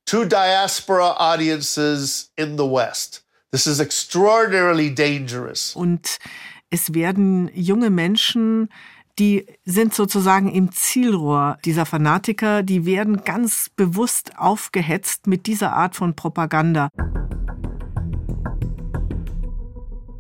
to 0.07 0.25
diaspora 0.25 1.17
audiences 1.19 2.31
in 2.37 2.57
the 2.57 2.65
West. 2.65 3.25
This 3.51 3.67
is 3.67 3.81
extraordinarily 3.81 4.95
dangerous. 4.95 5.75
Und 5.75 6.19
es 6.71 6.95
werden 6.95 7.51
junge 7.53 7.91
Menschen, 7.91 8.69
die 9.19 9.47
sind 9.65 9.93
sozusagen 9.93 10.49
im 10.49 10.71
Zielrohr 10.71 11.59
dieser 11.65 11.85
Fanatiker, 11.85 12.63
die 12.63 12.87
werden 12.87 13.25
ganz 13.25 13.71
bewusst 13.75 14.39
aufgehetzt 14.39 15.27
mit 15.27 15.47
dieser 15.47 15.73
Art 15.73 15.97
von 15.97 16.15
Propaganda. 16.15 16.91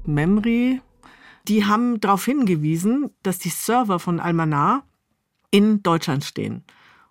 Memri, 0.05 0.81
die 1.47 1.67
haben 1.67 2.01
darauf 2.01 2.25
hingewiesen, 2.25 3.11
dass 3.23 3.39
die 3.39 3.51
Server 3.51 4.01
von 4.01 4.19
Almanar 4.19 4.83
in 5.51 5.83
Deutschland 5.85 6.25
stehen. 6.25 6.65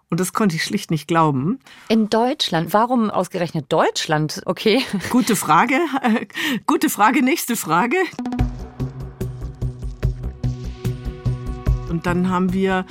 Und 0.10 0.22
das 0.22 0.32
konnte 0.32 0.56
ich 0.56 0.64
schlicht 0.64 0.90
nicht 0.90 1.08
glauben. 1.08 1.60
In 1.90 2.10
Deutschland? 2.10 2.72
Warum 2.74 3.10
ausgerechnet 3.10 3.66
Deutschland? 3.68 4.42
Okay. 4.46 4.84
Gute 5.10 5.36
Frage. 5.36 5.80
Gute 6.66 6.90
Frage. 6.90 7.22
Nächste 7.22 7.58
Frage. 7.58 7.98
Und 11.90 12.06
dann 12.06 12.30
haben 12.30 12.54
wir 12.54 12.86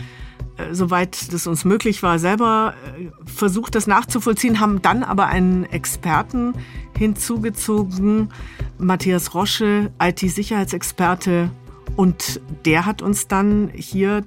äh, 0.59 0.75
soweit 0.75 1.33
das 1.33 1.47
uns 1.47 1.65
möglich 1.65 2.03
war, 2.03 2.19
selber 2.19 2.75
äh, 2.99 3.11
versucht, 3.25 3.75
das 3.75 3.87
nachzuvollziehen, 3.87 4.61
haben 4.61 4.83
dann 4.83 5.03
aber 5.03 5.27
einen 5.27 5.65
Experten 5.65 6.53
hinzugezogen, 6.99 8.31
Matthias 8.77 9.35
Rosche, 9.35 9.91
IT-Sicherheitsexperte. 10.03 11.51
Und 11.97 12.43
der 12.67 12.85
hat 12.85 13.01
uns 13.01 13.27
dann 13.27 13.71
hier 13.75 14.23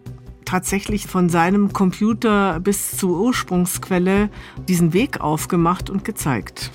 tatsächlich 0.50 1.06
von 1.06 1.29
seinem 1.29 1.74
Computer 1.74 2.60
bis 2.60 2.98
zur 2.98 3.20
Ursprungsquelle 3.20 4.29
diesen 4.68 4.94
Weg 4.94 5.22
aufgemacht 5.22 5.91
und 5.91 6.03
gezeigt. 6.03 6.72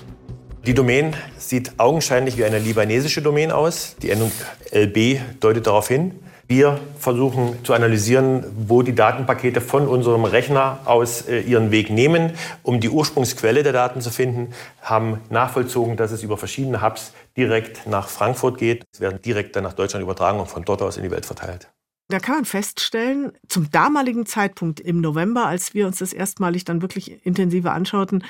Die 0.65 0.73
Domain 0.73 1.13
sieht 1.37 1.77
augenscheinlich 1.77 2.37
wie 2.37 2.45
eine 2.45 2.57
libanesische 2.57 3.21
Domain 3.21 3.51
aus. 3.51 3.97
Die 4.01 4.11
Endung 4.11 4.31
LB 4.71 5.19
deutet 5.41 5.67
darauf 5.67 5.89
hin. 5.89 6.13
Wir 6.47 6.79
versuchen 6.99 7.65
zu 7.65 7.73
analysieren, 7.73 8.45
wo 8.55 8.81
die 8.81 8.95
Datenpakete 8.95 9.59
von 9.59 9.89
unserem 9.89 10.23
Rechner 10.23 10.79
aus 10.85 11.27
äh, 11.27 11.41
ihren 11.41 11.71
Weg 11.71 11.89
nehmen, 11.89 12.33
um 12.63 12.79
die 12.79 12.89
Ursprungsquelle 12.89 13.61
der 13.61 13.73
Daten 13.73 13.99
zu 13.99 14.09
finden, 14.09 14.53
haben 14.81 15.19
nachvollzogen, 15.29 15.97
dass 15.97 16.11
es 16.11 16.23
über 16.23 16.37
verschiedene 16.37 16.81
Hubs 16.81 17.11
direkt 17.35 17.87
nach 17.87 18.07
Frankfurt 18.07 18.57
geht. 18.57 18.85
Es 18.93 19.01
werden 19.01 19.21
direkt 19.21 19.55
dann 19.55 19.63
nach 19.63 19.73
Deutschland 19.73 20.01
übertragen 20.01 20.39
und 20.39 20.47
von 20.47 20.63
dort 20.63 20.81
aus 20.81 20.95
in 20.95 21.03
die 21.03 21.11
Welt 21.11 21.25
verteilt. 21.25 21.67
Da 22.07 22.19
kann 22.19 22.35
man 22.35 22.45
feststellen, 22.45 23.31
zum 23.47 23.71
damaligen 23.71 24.25
Zeitpunkt 24.25 24.79
im 24.79 25.01
November, 25.01 25.47
als 25.47 25.73
wir 25.73 25.87
uns 25.87 25.97
das 25.97 26.13
erstmalig 26.13 26.63
dann 26.63 26.81
wirklich 26.81 27.25
intensiver 27.25 27.73
anschauten, 27.73 28.23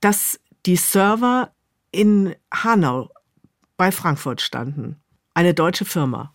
dass 0.00 0.40
die 0.66 0.76
Server 0.76 1.52
in 1.92 2.34
Hanau 2.52 3.10
bei 3.76 3.92
Frankfurt 3.92 4.40
standen. 4.40 4.96
Eine 5.34 5.54
deutsche 5.54 5.84
Firma. 5.84 6.32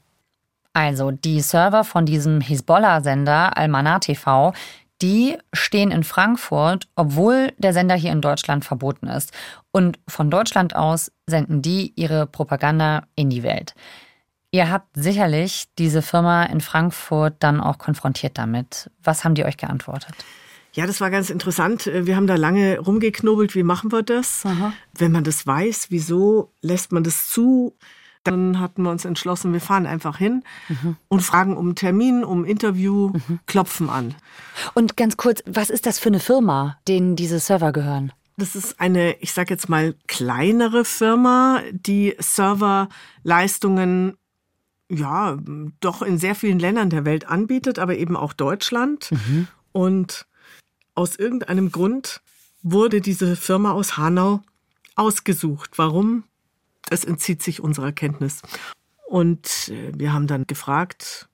Also 0.74 1.12
die 1.12 1.42
Server 1.42 1.84
von 1.84 2.06
diesem 2.06 2.40
Hisbollah-Sender 2.40 3.58
Almanar 3.58 4.00
TV, 4.00 4.54
die 5.02 5.38
stehen 5.54 5.92
in 5.92 6.04
Frankfurt, 6.04 6.88
obwohl 6.96 7.52
der 7.58 7.74
Sender 7.74 7.96
hier 7.96 8.12
in 8.12 8.22
Deutschland 8.22 8.66
verboten 8.66 9.08
ist. 9.08 9.32
Und 9.72 10.00
von 10.08 10.32
Deutschland 10.32 10.76
aus 10.76 11.12
senden 11.28 11.62
die 11.62 11.94
ihre 11.96 12.28
Propaganda 12.28 13.04
in 13.16 13.30
die 13.30 13.44
Welt. 13.44 13.76
Ihr 14.58 14.72
habt 14.72 14.88
sicherlich 14.96 15.66
diese 15.78 16.02
Firma 16.02 16.46
in 16.46 16.62
Frankfurt 16.62 17.36
dann 17.42 17.62
auch 17.62 17.78
konfrontiert 17.78 18.40
damit. 18.40 18.90
Was 19.04 19.24
haben 19.24 19.36
die 19.36 19.46
euch 19.46 19.58
geantwortet? 19.58 20.16
Ja, 20.74 20.88
das 20.88 21.00
war 21.00 21.12
ganz 21.12 21.30
interessant. 21.30 21.86
Wir 21.86 22.16
haben 22.16 22.26
da 22.26 22.34
lange 22.34 22.80
rumgeknobelt, 22.80 23.54
wie 23.54 23.62
machen 23.62 23.92
wir 23.92 24.02
das? 24.02 24.48
Aha. 24.48 24.74
Wenn 24.96 25.12
man 25.12 25.24
das 25.24 25.46
weiß, 25.46 25.92
wieso 25.92 26.52
lässt 26.62 26.92
man 26.92 27.04
das 27.04 27.30
zu? 27.30 27.76
Dann 28.24 28.60
hatten 28.60 28.82
wir 28.82 28.90
uns 28.90 29.06
entschlossen, 29.06 29.54
wir 29.54 29.62
fahren 29.62 29.86
einfach 29.86 30.18
hin 30.18 30.44
mhm. 30.70 30.98
und 31.08 31.22
fragen 31.22 31.56
um 31.56 31.68
einen 31.68 31.76
Termin, 31.76 32.24
um 32.24 32.42
ein 32.42 32.46
Interview, 32.46 33.10
mhm. 33.10 33.40
klopfen 33.46 33.92
an. 33.92 34.16
Und 34.74 34.98
ganz 34.98 35.18
kurz, 35.18 35.44
was 35.46 35.70
ist 35.70 35.86
das 35.86 36.00
für 36.00 36.10
eine 36.10 36.20
Firma, 36.20 36.80
denen 36.88 37.16
diese 37.16 37.40
Server 37.40 37.72
gehören? 37.72 38.12
Das 38.38 38.56
ist 38.56 38.80
eine, 38.80 39.18
ich 39.20 39.34
sage 39.34 39.54
jetzt 39.54 39.70
mal, 39.70 39.94
kleinere 40.08 40.84
Firma, 40.84 41.62
die 41.72 42.16
Serverleistungen 42.18 44.18
ja, 44.90 45.38
doch 45.80 46.02
in 46.02 46.18
sehr 46.18 46.36
vielen 46.36 46.60
Ländern 46.60 46.90
der 46.90 47.06
Welt 47.06 47.28
anbietet, 47.28 47.80
aber 47.80 47.98
eben 47.98 48.16
auch 48.16 48.34
Deutschland. 48.34 49.12
Mhm. 49.12 49.48
Und 49.72 50.26
aus 50.96 51.16
irgendeinem 51.16 51.72
Grund 51.72 52.22
wurde 52.64 53.02
diese 53.02 53.36
Firma 53.36 53.72
aus 53.72 53.98
Hanau 53.98 54.42
ausgesucht. 54.96 55.78
Warum? 55.78 56.24
Das 56.90 57.04
entzieht 57.04 57.44
sich 57.44 57.62
unserer 57.62 57.92
Kenntnis. 57.92 58.42
Und 59.08 59.70
äh, 59.70 59.92
wir 59.96 60.14
haben 60.14 60.28
dann 60.28 60.48
gefragt, 60.48 61.30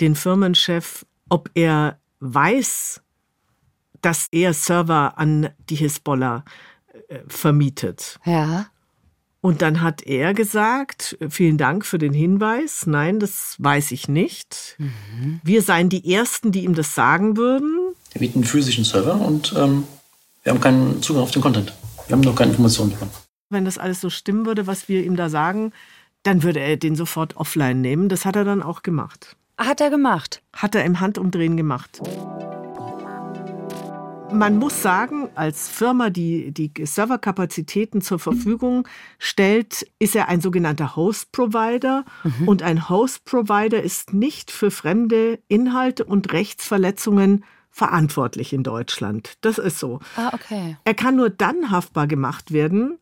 den 0.00 0.14
Firmenchef, 0.14 1.04
ob 1.28 1.50
er 1.54 1.98
weiß, 2.20 3.02
dass 4.00 4.28
er 4.32 4.52
Server 4.52 5.18
an 5.18 5.50
die 5.68 5.76
Hisbollah 5.76 6.44
äh, 7.08 7.20
vermietet. 7.26 8.18
Ja. 8.24 8.66
Und 9.44 9.60
dann 9.60 9.82
hat 9.82 10.06
er 10.06 10.32
gesagt, 10.32 11.18
vielen 11.28 11.58
Dank 11.58 11.84
für 11.84 11.98
den 11.98 12.14
Hinweis. 12.14 12.86
Nein, 12.86 13.20
das 13.20 13.56
weiß 13.58 13.90
ich 13.90 14.08
nicht. 14.08 14.74
Mhm. 14.78 15.38
Wir 15.44 15.60
seien 15.60 15.90
die 15.90 16.14
Ersten, 16.14 16.50
die 16.50 16.64
ihm 16.64 16.74
das 16.74 16.94
sagen 16.94 17.36
würden. 17.36 17.94
Wir 18.12 18.20
bieten 18.20 18.38
einen 18.38 18.44
physischen 18.44 18.84
Server 18.84 19.20
und 19.20 19.54
ähm, 19.54 19.84
wir 20.44 20.52
haben 20.54 20.62
keinen 20.62 21.02
Zugang 21.02 21.24
auf 21.24 21.30
den 21.30 21.42
Content. 21.42 21.74
Wir 22.06 22.16
haben 22.16 22.22
noch 22.22 22.34
keine 22.34 22.52
Informationen 22.52 22.92
davon. 22.92 23.10
Wenn 23.50 23.66
das 23.66 23.76
alles 23.76 24.00
so 24.00 24.08
stimmen 24.08 24.46
würde, 24.46 24.66
was 24.66 24.88
wir 24.88 25.04
ihm 25.04 25.14
da 25.14 25.28
sagen, 25.28 25.72
dann 26.22 26.42
würde 26.42 26.60
er 26.60 26.78
den 26.78 26.96
sofort 26.96 27.36
offline 27.36 27.82
nehmen. 27.82 28.08
Das 28.08 28.24
hat 28.24 28.36
er 28.36 28.44
dann 28.44 28.62
auch 28.62 28.82
gemacht. 28.82 29.36
Hat 29.58 29.82
er 29.82 29.90
gemacht? 29.90 30.40
Hat 30.54 30.74
er 30.74 30.86
im 30.86 31.00
Handumdrehen 31.00 31.58
gemacht. 31.58 32.00
Man 34.34 34.58
muss 34.58 34.82
sagen, 34.82 35.28
als 35.36 35.68
Firma, 35.68 36.10
die 36.10 36.52
die 36.52 36.72
Serverkapazitäten 36.84 38.02
zur 38.02 38.18
Verfügung 38.18 38.88
stellt, 39.18 39.86
ist 40.00 40.16
er 40.16 40.28
ein 40.28 40.40
sogenannter 40.40 40.96
Host 40.96 41.30
Provider. 41.30 42.04
Mhm. 42.24 42.48
Und 42.48 42.62
ein 42.62 42.88
Host 42.88 43.24
Provider 43.24 43.80
ist 43.80 44.12
nicht 44.12 44.50
für 44.50 44.72
fremde 44.72 45.38
Inhalte 45.46 46.04
und 46.04 46.32
Rechtsverletzungen 46.32 47.44
verantwortlich 47.70 48.52
in 48.52 48.64
Deutschland. 48.64 49.34
Das 49.40 49.58
ist 49.58 49.78
so. 49.78 50.00
Ah, 50.16 50.30
okay. 50.32 50.76
Er 50.84 50.94
kann 50.94 51.16
nur 51.16 51.30
dann 51.30 51.70
haftbar 51.70 52.06
gemacht 52.06 52.52
werden, 52.52 52.98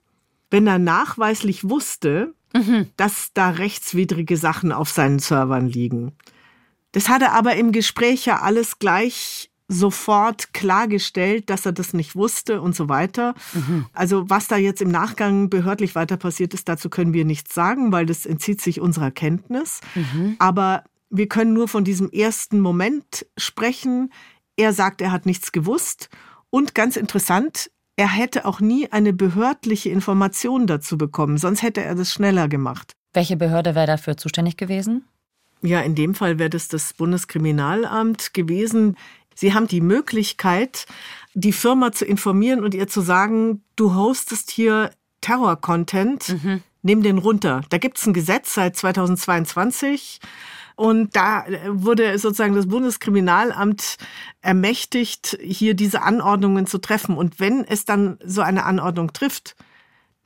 wenn 0.51 0.67
er 0.67 0.79
nachweislich 0.79 1.69
wusste, 1.69 2.35
mhm. 2.55 2.89
dass 2.97 3.33
da 3.33 3.51
rechtswidrige 3.51 4.37
Sachen 4.37 4.71
auf 4.71 4.91
seinen 4.91 5.19
Servern 5.19 5.67
liegen. 5.67 6.13
Das 6.93 7.09
hat 7.09 7.23
er 7.23 7.33
aber 7.33 7.57
im 7.57 7.73
Gespräch 7.73 8.27
ja 8.27 8.41
alles 8.41 8.79
gleich 8.79 9.51
sofort 9.73 10.53
klargestellt, 10.53 11.51
dass 11.51 11.67
er 11.67 11.73
das 11.73 11.95
nicht 11.95 12.15
wusste 12.15 12.61
und 12.61 12.77
so 12.77 12.89
weiter. 12.89 13.35
Mhm. 13.55 13.87
Also 13.93 14.29
was 14.29 14.49
da 14.49 14.57
jetzt 14.57 14.83
im 14.83 14.91
Nachgang 14.91 15.51
behördlich 15.51 15.95
weiter 15.95 16.17
passiert 16.17 16.55
ist, 16.55 16.69
dazu 16.69 16.91
können 16.91 17.13
wir 17.13 17.25
nichts 17.25 17.55
sagen, 17.55 17.93
weil 17.93 18.07
das 18.07 18.27
entzieht 18.27 18.61
sich 18.61 18.81
unserer 18.81 19.11
Kenntnis. 19.11 19.81
Mhm. 19.95 20.37
Aber 20.39 20.85
wir 21.11 21.29
können 21.29 21.53
nur 21.53 21.69
von 21.69 21.85
diesem 21.85 22.11
ersten 22.11 22.61
Moment 22.61 23.27
sprechen. 23.37 24.13
Er 24.57 24.73
sagt, 24.73 25.01
er 25.01 25.13
hat 25.13 25.27
nichts 25.27 25.53
gewusst. 25.53 26.09
Und 26.51 26.75
ganz 26.75 26.97
interessant, 26.97 27.71
er 27.97 28.09
hätte 28.09 28.47
auch 28.47 28.61
nie 28.61 28.91
eine 28.91 29.13
behördliche 29.13 29.91
Information 29.91 30.67
dazu 30.67 30.97
bekommen, 30.97 31.39
sonst 31.39 31.63
hätte 31.63 31.83
er 31.83 31.95
das 31.95 32.13
schneller 32.13 32.49
gemacht. 32.49 32.93
Welche 33.13 33.37
Behörde 33.37 33.75
wäre 33.75 33.87
dafür 33.87 34.17
zuständig 34.17 34.57
gewesen? 34.57 35.05
Ja, 35.61 35.81
in 35.81 35.95
dem 35.95 36.15
Fall 36.15 36.39
wäre 36.39 36.51
das 36.51 36.69
das 36.69 36.93
Bundeskriminalamt 36.95 38.35
gewesen. 38.35 38.97
Sie 39.35 39.55
haben 39.55 39.67
die 39.67 39.81
Möglichkeit, 39.81 40.87
die 41.35 41.53
Firma 41.53 41.93
zu 41.93 42.05
informieren 42.05 42.65
und 42.65 42.75
ihr 42.75 42.89
zu 42.89 43.01
sagen, 43.01 43.63
du 43.77 43.95
hostest 43.95 44.51
hier 44.51 44.91
Terror-Content, 45.21 46.29
mhm. 46.43 46.63
nimm 46.83 47.03
den 47.03 47.19
runter. 47.19 47.63
Da 47.71 47.79
gibt 47.79 47.99
es 47.99 48.07
ein 48.07 48.13
Gesetz 48.13 48.55
seit 48.55 48.77
2022. 48.77 50.21
Und 50.75 51.15
da 51.17 51.45
wurde 51.69 52.19
sozusagen 52.19 52.55
das 52.55 52.67
Bundeskriminalamt 52.67 53.99
ermächtigt, 54.41 55.39
hier 55.41 55.75
diese 55.75 56.03
Anordnungen 56.03 56.67
zu 56.67 56.79
treffen. 56.79 57.17
Und 57.17 57.41
wenn 57.41 57.65
es 57.65 57.85
dann 57.85 58.19
so 58.25 58.41
eine 58.41 58.65
Anordnung 58.65 59.13
trifft, 59.13 59.55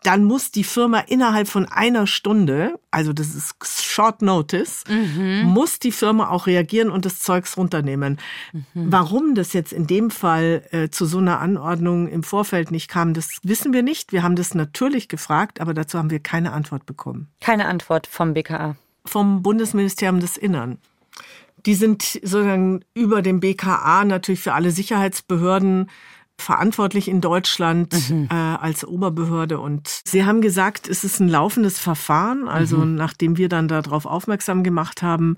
dann 0.06 0.22
muss 0.22 0.52
die 0.52 0.62
Firma 0.62 1.00
innerhalb 1.00 1.48
von 1.48 1.66
einer 1.66 2.06
Stunde, 2.06 2.78
also 2.92 3.12
das 3.12 3.34
ist 3.34 3.56
Short 3.82 4.22
Notice, 4.22 4.84
mhm. 4.88 5.42
muss 5.46 5.80
die 5.80 5.90
Firma 5.90 6.28
auch 6.28 6.46
reagieren 6.46 6.90
und 6.90 7.04
das 7.04 7.18
Zeugs 7.18 7.56
runternehmen. 7.56 8.20
Mhm. 8.52 8.62
Warum 8.74 9.34
das 9.34 9.52
jetzt 9.52 9.72
in 9.72 9.88
dem 9.88 10.12
Fall 10.12 10.62
äh, 10.70 10.90
zu 10.90 11.06
so 11.06 11.18
einer 11.18 11.40
Anordnung 11.40 12.06
im 12.06 12.22
Vorfeld 12.22 12.70
nicht 12.70 12.88
kam, 12.88 13.14
das 13.14 13.40
wissen 13.42 13.72
wir 13.72 13.82
nicht. 13.82 14.12
Wir 14.12 14.22
haben 14.22 14.36
das 14.36 14.54
natürlich 14.54 15.08
gefragt, 15.08 15.60
aber 15.60 15.74
dazu 15.74 15.98
haben 15.98 16.10
wir 16.10 16.20
keine 16.20 16.52
Antwort 16.52 16.86
bekommen. 16.86 17.28
Keine 17.40 17.66
Antwort 17.66 18.06
vom 18.06 18.32
BKA. 18.32 18.76
Vom 19.04 19.42
Bundesministerium 19.42 20.20
des 20.20 20.36
Innern. 20.36 20.78
Die 21.64 21.74
sind 21.74 22.02
sozusagen 22.02 22.84
über 22.94 23.22
dem 23.22 23.40
BKA 23.40 24.04
natürlich 24.04 24.40
für 24.40 24.52
alle 24.52 24.70
Sicherheitsbehörden 24.70 25.90
verantwortlich 26.38 27.08
in 27.08 27.20
Deutschland 27.20 28.10
mhm. 28.10 28.28
äh, 28.30 28.34
als 28.34 28.86
Oberbehörde. 28.86 29.58
Und 29.58 30.00
Sie 30.06 30.24
haben 30.24 30.40
gesagt, 30.40 30.88
es 30.88 31.04
ist 31.04 31.20
ein 31.20 31.28
laufendes 31.28 31.78
Verfahren. 31.78 32.48
Also 32.48 32.78
mhm. 32.78 32.94
nachdem 32.94 33.36
wir 33.36 33.48
dann 33.48 33.68
darauf 33.68 34.06
aufmerksam 34.06 34.62
gemacht 34.62 35.02
haben, 35.02 35.36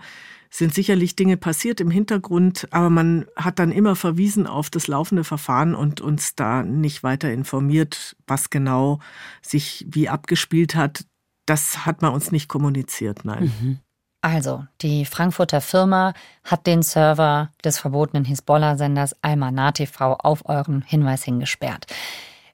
sind 0.51 0.75
sicherlich 0.75 1.15
Dinge 1.15 1.37
passiert 1.37 1.81
im 1.81 1.91
Hintergrund, 1.91 2.69
aber 2.71 2.89
man 2.91 3.27
hat 3.37 3.59
dann 3.59 3.71
immer 3.71 3.97
verwiesen 3.97 4.47
auf 4.47 4.71
das 4.71 4.87
laufende 4.87 5.25
Verfahren 5.25 5.75
und 5.75 6.01
uns 6.01 6.35
da 6.35 6.63
nicht 6.63 7.03
weiter 7.03 7.31
informiert, 7.31 8.17
was 8.27 8.49
genau 8.51 8.99
sich 9.43 9.87
wie 9.91 10.09
abgespielt 10.09 10.75
hat. 10.75 11.05
Das 11.45 11.85
hat 11.87 12.03
man 12.03 12.13
uns 12.13 12.33
nicht 12.33 12.49
kommuniziert, 12.49 13.25
nein. 13.25 13.53
Mhm. 13.61 13.79
Also, 14.21 14.65
die 14.81 15.05
Frankfurter 15.05 15.61
Firma 15.61 16.13
hat 16.43 16.67
den 16.67 16.83
Server 16.83 17.51
des 17.65 17.79
verbotenen 17.79 18.25
Hisbollah-Senders 18.25 19.15
Almanar 19.23 19.73
TV 19.75 20.15
auf 20.15 20.49
euren 20.49 20.83
Hinweis 20.83 21.23
hingesperrt. 21.23 21.87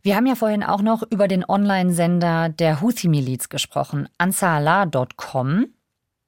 Wir 0.03 0.17
haben 0.17 0.27
ja 0.27 0.35
vorhin 0.35 0.63
auch 0.63 0.83
noch 0.83 1.03
über 1.11 1.29
den 1.29 1.49
Online-Sender 1.49 2.51
der 2.51 2.83
Houthi-Miliz 2.83 3.49
gesprochen, 3.49 4.09
ansarallah.com. 4.19 5.69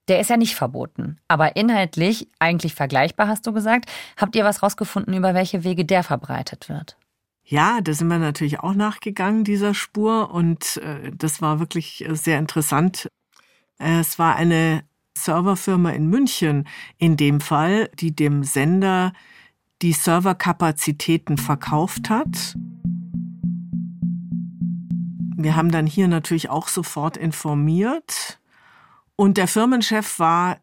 Der 0.08 0.20
ist 0.20 0.30
ja 0.30 0.38
nicht 0.38 0.54
verboten, 0.54 1.18
aber 1.28 1.56
inhaltlich 1.56 2.28
eigentlich 2.38 2.74
vergleichbar, 2.74 3.28
hast 3.28 3.46
du 3.46 3.52
gesagt. 3.52 3.90
Habt 4.16 4.36
ihr 4.36 4.44
was 4.44 4.62
rausgefunden, 4.62 5.12
über 5.12 5.34
welche 5.34 5.64
Wege 5.64 5.84
der 5.84 6.02
verbreitet 6.02 6.70
wird? 6.70 6.96
Ja, 7.44 7.80
da 7.82 7.92
sind 7.92 8.08
wir 8.08 8.18
natürlich 8.18 8.60
auch 8.60 8.74
nachgegangen, 8.74 9.44
dieser 9.44 9.74
Spur. 9.74 10.30
Und 10.32 10.78
äh, 10.78 11.12
das 11.14 11.42
war 11.42 11.60
wirklich 11.60 12.08
äh, 12.08 12.14
sehr 12.14 12.38
interessant. 12.38 13.08
Äh, 13.78 14.00
es 14.00 14.18
war 14.18 14.36
eine 14.36 14.84
Serverfirma 15.16 15.90
in 15.90 16.08
München 16.08 16.68
in 16.98 17.16
dem 17.16 17.40
Fall, 17.40 17.90
die 17.98 18.14
dem 18.14 18.44
Sender 18.44 19.12
die 19.82 19.92
Serverkapazitäten 19.92 21.38
verkauft 21.38 22.08
hat. 22.10 22.56
Wir 25.36 25.54
haben 25.54 25.70
dann 25.70 25.86
hier 25.86 26.08
natürlich 26.08 26.48
auch 26.48 26.68
sofort 26.68 27.16
informiert. 27.16 28.40
Und 29.16 29.36
der 29.36 29.48
Firmenchef 29.48 30.18
war 30.18 30.58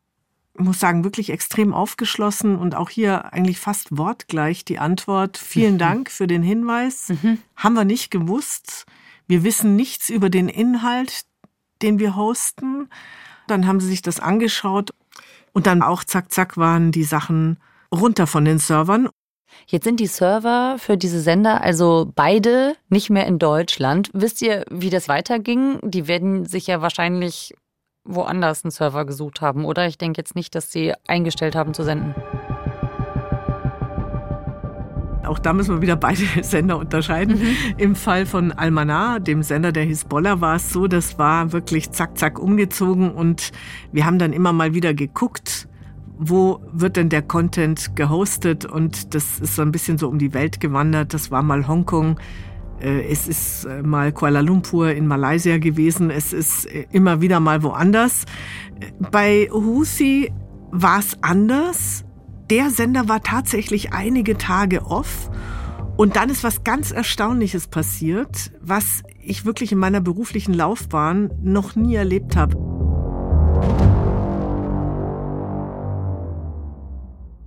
ich 0.55 0.63
muss 0.63 0.79
sagen, 0.79 1.03
wirklich 1.03 1.31
extrem 1.31 1.73
aufgeschlossen 1.73 2.57
und 2.57 2.75
auch 2.75 2.89
hier 2.89 3.33
eigentlich 3.33 3.59
fast 3.59 3.97
wortgleich 3.97 4.63
die 4.63 4.77
Antwort. 4.77 5.37
Vielen. 5.37 5.77
Dank 5.79 6.11
für 6.11 6.27
den 6.27 6.43
Hinweis. 6.43 7.09
Mhm. 7.09 7.39
Haben 7.55 7.73
wir 7.73 7.85
nicht 7.85 8.11
gewusst. 8.11 8.85
Wir 9.27 9.43
wissen 9.43 9.75
nichts 9.75 10.09
über 10.09 10.29
den 10.29 10.49
Inhalt, 10.49 11.23
den 11.81 11.97
wir 11.97 12.15
hosten. 12.15 12.87
Dann 13.47 13.67
haben 13.67 13.79
sie 13.79 13.88
sich 13.88 14.01
das 14.01 14.19
angeschaut 14.19 14.91
und 15.51 15.67
dann 15.67 15.82
auch 15.82 16.03
zack, 16.03 16.32
zack 16.32 16.58
waren 16.58 16.91
die 16.91 17.03
Sachen 17.03 17.58
runter 17.93 18.27
von 18.27 18.45
den 18.45 18.60
Servern. 18.60 19.10
Jetzt 19.67 19.84
sind 19.84 19.99
die 19.99 20.08
Server 20.08 20.77
für 20.79 20.97
diese 20.97 21.19
Sender 21.19 21.62
also 21.62 22.12
beide 22.15 22.75
nicht 22.89 23.10
mehr 23.10 23.27
in 23.27 23.39
Deutschland. 23.39 24.10
Wisst 24.13 24.41
ihr, 24.41 24.65
wie 24.71 24.89
das 24.89 25.08
weiterging? 25.08 25.79
Die 25.84 26.08
werden 26.08 26.45
sich 26.45 26.67
ja 26.67 26.82
wahrscheinlich 26.82 27.53
woanders 28.03 28.63
einen 28.63 28.71
Server 28.71 29.06
gesucht 29.06 29.41
haben, 29.41 29.65
oder? 29.65 29.88
Ich 29.88 29.97
denke 29.97 30.19
jetzt 30.19 30.36
nicht, 30.36 30.56
dass 30.56 30.71
sie 30.71 30.93
eingestellt 31.08 31.56
haben 31.56 31.73
zu 31.73 31.84
senden. 31.84 32.15
Auch 35.25 35.39
da 35.39 35.53
müssen 35.53 35.75
wir 35.75 35.81
wieder 35.81 35.95
beide 35.95 36.21
Sender 36.41 36.77
unterscheiden. 36.77 37.39
Mhm. 37.39 37.75
Im 37.77 37.95
Fall 37.95 38.25
von 38.25 38.51
Almanar, 38.51 39.19
dem 39.19 39.43
Sender 39.43 39.71
der 39.71 39.83
Hisbollah, 39.83 40.41
war 40.41 40.55
es 40.55 40.71
so, 40.71 40.88
das 40.88 41.17
war 41.17 41.51
wirklich 41.51 41.91
zack, 41.91 42.17
zack 42.17 42.39
umgezogen 42.39 43.12
und 43.12 43.51
wir 43.91 44.05
haben 44.05 44.19
dann 44.19 44.33
immer 44.33 44.53
mal 44.53 44.73
wieder 44.73 44.93
geguckt, 44.93 45.67
wo 46.17 46.62
wird 46.71 46.95
denn 46.95 47.09
der 47.09 47.21
Content 47.21 47.95
gehostet 47.95 48.65
und 48.65 49.13
das 49.13 49.39
ist 49.39 49.55
so 49.55 49.62
ein 49.62 49.71
bisschen 49.71 49.97
so 49.97 50.07
um 50.07 50.19
die 50.19 50.33
Welt 50.33 50.59
gewandert. 50.59 51.13
Das 51.13 51.31
war 51.31 51.43
mal 51.43 51.67
Hongkong, 51.67 52.19
äh, 52.79 53.03
es 53.12 53.27
ist 53.27 53.65
äh, 53.65 53.81
mal 53.81 54.12
Kuala 54.12 54.41
Lumpur 54.41 54.91
in 54.91 55.07
Malaysia 55.07 55.57
gewesen, 55.57 56.09
es 56.09 56.33
ist 56.33 56.65
äh, 56.65 56.86
immer 56.91 57.21
wieder 57.21 57.39
mal 57.39 57.63
woanders. 57.63 58.25
Bei 59.12 59.49
Husi 59.51 60.31
war 60.71 60.99
es 60.99 61.17
anders. 61.21 62.05
Der 62.49 62.69
Sender 62.69 63.08
war 63.08 63.21
tatsächlich 63.23 63.93
einige 63.93 64.38
Tage 64.38 64.86
off. 64.86 65.29
Und 65.95 66.15
dann 66.15 66.29
ist 66.29 66.43
was 66.43 66.63
ganz 66.63 66.91
Erstaunliches 66.91 67.67
passiert, 67.67 68.51
was 68.60 69.03
ich 69.21 69.45
wirklich 69.45 69.71
in 69.71 69.77
meiner 69.77 70.01
beruflichen 70.01 70.53
Laufbahn 70.53 71.32
noch 71.41 71.75
nie 71.75 71.95
erlebt 71.95 72.36
habe. 72.36 72.58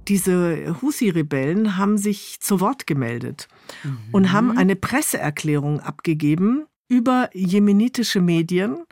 diese 0.09 0.77
Husi-Rebellen 0.81 1.77
haben 1.77 1.99
sich 1.99 2.39
zu 2.41 2.61
Wort 2.61 2.87
gemeldet 2.87 3.49
mhm. 3.83 3.99
und 4.13 4.33
haben 4.33 4.57
eine 4.57 4.77
Presseerklärung 4.77 5.81
abgegeben 5.81 6.67
über 6.89 7.29
jemenitische 7.33 8.21
Medien 8.21 8.85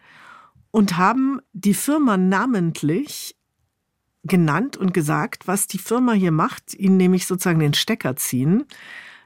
und 0.70 0.96
haben 0.96 1.40
die 1.52 1.74
Firma 1.74 2.16
namentlich 2.16 3.36
genannt 4.24 4.76
und 4.76 4.94
gesagt, 4.94 5.46
was 5.46 5.66
die 5.66 5.78
Firma 5.78 6.12
hier 6.12 6.32
macht, 6.32 6.74
ihnen 6.74 6.96
nämlich 6.96 7.26
sozusagen 7.26 7.60
den 7.60 7.74
Stecker 7.74 8.16
ziehen, 8.16 8.64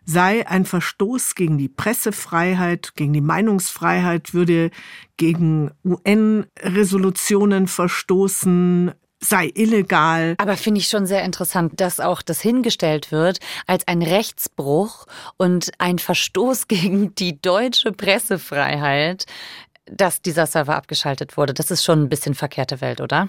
sei 0.05 0.47
ein 0.47 0.65
Verstoß 0.65 1.35
gegen 1.35 1.59
die 1.59 1.69
Pressefreiheit, 1.69 2.95
gegen 2.97 3.13
die 3.13 3.21
Meinungsfreiheit, 3.21 4.33
würde 4.33 4.71
gegen 5.19 5.71
UN-Resolutionen 5.85 7.69
verstoßen, 7.69 8.93
sei 9.21 9.51
illegal. 9.55 10.35
Aber 10.39 10.57
finde 10.57 10.81
ich 10.81 10.89
schon 10.89 11.07
sehr 11.07 11.25
interessant, 11.25 11.81
dass 11.81 12.01
auch 12.01 12.23
das 12.23 12.41
hingestellt 12.41 13.13
wird 13.13 13.41
als 13.67 13.87
ein 13.87 14.01
Rechtsbruch 14.03 15.07
und 15.37 15.73
ein 15.79 15.99
Verstoß 15.99 16.69
gegen 16.69 17.15
die 17.15 17.41
deutsche 17.41 17.93
Pressefreiheit, 17.93 19.27
dass 19.85 20.23
dieser 20.23 20.47
Server 20.47 20.77
abgeschaltet 20.77 21.37
wurde. 21.37 21.55
Das 21.55 21.71
ist 21.71 21.85
schon 21.85 22.05
ein 22.05 22.09
bisschen 22.09 22.35
verkehrte 22.35 22.81
Welt, 22.81 23.01
oder? 23.01 23.29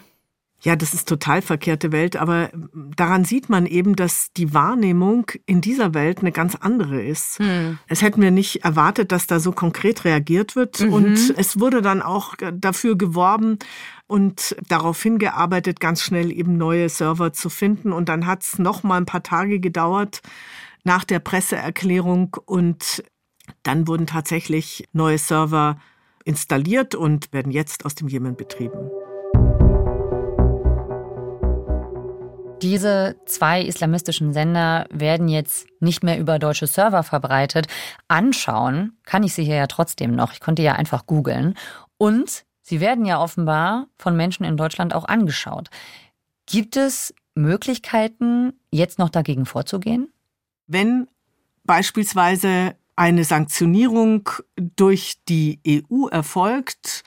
Ja, 0.62 0.76
das 0.76 0.94
ist 0.94 1.08
total 1.08 1.42
verkehrte 1.42 1.94
Welt, 1.94 2.18
aber 2.18 2.50
daran 2.96 3.24
sieht 3.24 3.48
man 3.48 3.66
eben, 3.66 3.96
dass 3.96 4.34
die 4.34 4.54
Wahrnehmung 4.54 5.32
in 5.46 5.62
dieser 5.62 5.94
Welt 5.94 6.20
eine 6.20 6.34
ganz 6.34 6.56
andere 6.56 7.02
ist. 7.02 7.40
Hm. 7.40 7.80
Es 7.88 8.02
hätten 8.02 8.22
wir 8.22 8.32
nicht 8.32 8.66
erwartet, 8.66 9.14
dass 9.14 9.26
da 9.26 9.40
so 9.40 9.54
konkret 9.54 10.04
reagiert 10.04 10.58
wird. 10.58 10.82
Mhm. 10.82 10.94
Und 10.94 11.34
es 11.38 11.62
wurde 11.62 11.82
dann 11.82 12.02
auch 12.02 12.36
dafür 12.54 12.98
geworben 12.98 13.58
und 14.08 14.58
darauf 14.68 15.02
hingearbeitet, 15.02 15.80
ganz 15.80 16.04
schnell 16.04 16.30
eben 16.32 16.58
neue 16.58 16.90
Server 16.90 17.32
zu 17.32 17.50
finden. 17.50 17.94
Und 17.94 18.10
dann 18.10 18.26
hat 18.26 18.44
es 18.44 18.60
noch 18.60 18.84
mal 18.84 18.98
ein 18.98 19.06
paar 19.06 19.24
Tage 19.24 19.62
gedauert 19.62 20.22
nach 20.84 21.06
der 21.06 21.20
Presseerklärung 21.20 22.36
und 22.46 23.04
dann 23.64 23.88
wurden 23.88 24.08
tatsächlich 24.08 24.84
neue 24.92 25.18
Server 25.18 25.80
installiert 26.26 26.96
und 26.96 27.32
werden 27.32 27.52
jetzt 27.52 27.86
aus 27.86 27.96
dem 27.96 28.08
Jemen 28.08 28.36
betrieben. 28.36 28.90
Diese 32.62 33.16
zwei 33.26 33.62
islamistischen 33.62 34.34
Sender 34.34 34.86
werden 34.90 35.30
jetzt 35.30 35.68
nicht 35.80 36.04
mehr 36.04 36.20
über 36.20 36.40
deutsche 36.40 36.68
Server 36.68 37.04
verbreitet. 37.04 37.68
Anschauen 38.10 38.98
kann 39.06 39.24
ich 39.24 39.34
sie 39.34 39.46
hier 39.46 39.56
ja 39.56 39.68
trotzdem 39.68 40.14
noch. 40.14 40.34
Ich 40.34 40.42
konnte 40.42 40.62
ja 40.62 40.74
einfach 40.74 41.06
googeln. 41.06 41.56
Und 41.98 42.44
sie 42.62 42.82
werden 42.82 43.06
ja 43.06 43.22
offenbar 43.22 43.88
von 43.98 44.18
Menschen 44.18 44.44
in 44.44 44.58
Deutschland 44.58 44.94
auch 44.94 45.06
angeschaut. 45.06 45.70
Gibt 46.48 46.76
es 46.76 47.14
Möglichkeiten, 47.34 48.54
jetzt 48.72 49.00
noch 49.00 49.10
dagegen 49.10 49.46
vorzugehen? 49.46 50.12
Wenn 50.68 51.08
beispielsweise 51.64 52.76
eine 52.98 53.24
Sanktionierung 53.24 54.30
durch 54.58 55.16
die 55.30 55.62
EU 55.66 56.08
erfolgt, 56.08 57.04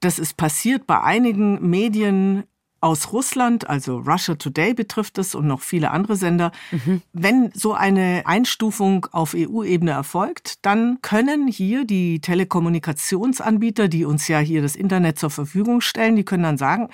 das 0.00 0.18
ist 0.18 0.36
passiert 0.36 0.88
bei 0.88 1.00
einigen 1.00 1.70
Medien 1.70 2.42
aus 2.82 3.12
Russland, 3.12 3.70
also 3.70 3.98
Russia 3.98 4.34
Today 4.34 4.74
betrifft 4.74 5.16
es 5.18 5.34
und 5.34 5.46
noch 5.46 5.60
viele 5.60 5.92
andere 5.92 6.16
Sender. 6.16 6.52
Mhm. 6.70 7.02
Wenn 7.12 7.50
so 7.54 7.74
eine 7.74 8.22
Einstufung 8.26 9.06
auf 9.12 9.34
EU-Ebene 9.36 9.92
erfolgt, 9.92 10.64
dann 10.66 10.98
können 11.00 11.46
hier 11.46 11.84
die 11.84 12.20
Telekommunikationsanbieter, 12.20 13.88
die 13.88 14.04
uns 14.04 14.26
ja 14.28 14.40
hier 14.40 14.62
das 14.62 14.74
Internet 14.76 15.18
zur 15.18 15.30
Verfügung 15.30 15.80
stellen, 15.80 16.16
die 16.16 16.24
können 16.24 16.42
dann 16.42 16.58
sagen, 16.58 16.88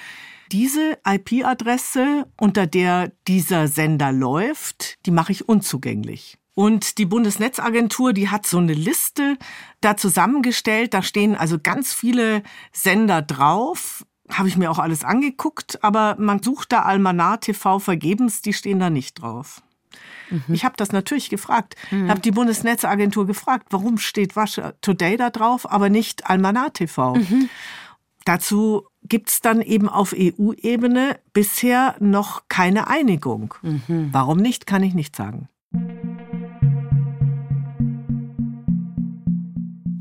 diese 0.53 0.99
IP-Adresse, 1.07 2.27
unter 2.39 2.67
der 2.67 3.13
dieser 3.27 3.69
Sender 3.69 4.13
läuft, 4.13 5.05
die 5.07 5.11
mache 5.11 5.33
ich 5.33 5.49
unzugänglich. 5.49 6.39
Und 6.59 6.99
die 6.99 7.07
Bundesnetzagentur, 7.07 8.13
die 8.13 8.31
hat 8.31 8.45
so 8.45 8.59
eine 8.59 8.73
Liste 8.73 9.37
da 9.81 9.97
zusammengestellt. 9.97 10.93
Da 10.93 11.03
stehen 11.03 11.37
also 11.37 11.59
ganz 11.63 11.95
viele 11.95 12.43
Sender 12.73 13.23
drauf, 13.23 14.05
habe 14.33 14.49
ich 14.49 14.57
mir 14.57 14.71
auch 14.71 14.79
alles 14.79 15.05
angeguckt, 15.05 15.83
aber 15.83 16.17
man 16.19 16.43
sucht 16.43 16.73
da 16.73 16.83
Almanar 16.83 17.41
TV 17.41 17.79
vergebens, 17.79 18.43
die 18.43 18.53
stehen 18.53 18.81
da 18.81 18.91
nicht 18.91 19.23
drauf. 19.23 19.63
Mhm. 20.31 20.43
Ich 20.49 20.65
habe 20.65 20.75
das 20.77 20.93
natürlich 20.93 21.31
gefragt, 21.31 21.75
mhm. 21.91 22.11
habe 22.11 22.21
die 22.21 22.31
Bundesnetzagentur 22.31 23.27
gefragt, 23.27 23.69
warum 23.71 23.99
steht 23.99 24.37
Russia 24.37 24.73
Today 24.81 25.17
da 25.17 25.31
drauf, 25.31 25.71
aber 25.71 25.89
nicht 25.89 26.29
Almanar 26.29 26.73
TV. 26.73 27.15
Mhm. 27.15 27.49
Dazu 28.25 28.87
gibt's 29.05 29.41
dann 29.41 29.63
eben 29.63 29.89
auf 29.89 30.15
EU-Ebene 30.15 31.19
bisher 31.33 31.97
noch 31.99 32.43
keine 32.49 32.89
Einigung. 32.89 33.55
Mhm. 33.63 34.11
Warum 34.13 34.39
nicht, 34.39 34.67
kann 34.67 34.83
ich 34.83 34.93
nicht 34.93 35.17
sagen. 35.17 35.49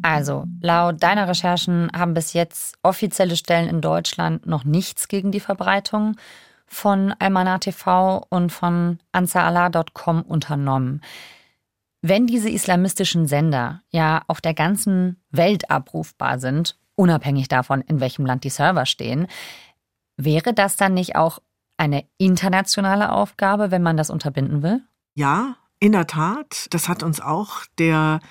Also, 0.08 0.46
laut 0.62 1.04
deiner 1.04 1.28
Recherchen 1.28 1.92
haben 1.94 2.14
bis 2.14 2.32
jetzt 2.32 2.78
offizielle 2.82 3.36
Stellen 3.36 3.68
in 3.68 3.82
Deutschland 3.82 4.46
noch 4.46 4.64
nichts 4.64 5.10
gegen 5.10 5.34
die 5.34 5.42
Verbreitung 5.42 6.16
von 6.66 7.14
Almanar 7.20 7.60
TV 7.60 8.26
und 8.30 8.54
von 8.54 9.00
Ansarallah.com 9.12 10.22
unternommen. 10.22 11.02
Wenn 12.02 12.26
diese 12.26 12.50
islamistischen 12.50 13.28
Sender 13.28 13.82
ja 13.90 14.22
auf 14.28 14.40
der 14.40 14.54
ganzen 14.54 15.22
Welt 15.30 15.70
abrufbar 15.70 16.40
sind, 16.40 16.78
unabhängig 16.96 17.50
davon, 17.50 17.82
in 17.82 18.00
welchem 18.00 18.26
Land 18.26 18.46
die 18.46 18.50
Server 18.50 18.86
stehen, 18.86 19.28
wäre 20.16 20.54
das 20.54 20.78
dann 20.78 20.94
nicht 20.94 21.18
auch 21.18 21.40
eine 21.76 22.06
internationale 22.18 23.12
Aufgabe, 23.12 23.72
wenn 23.72 23.84
man 23.84 23.98
das 23.98 24.10
unterbinden 24.10 24.64
will? 24.64 24.82
Ja, 25.16 25.58
in 25.82 25.92
der 25.92 26.08
Tat. 26.08 26.68
Das 26.70 26.88
hat 26.88 27.04
uns 27.04 27.20
auch 27.20 27.66
der 27.78 28.22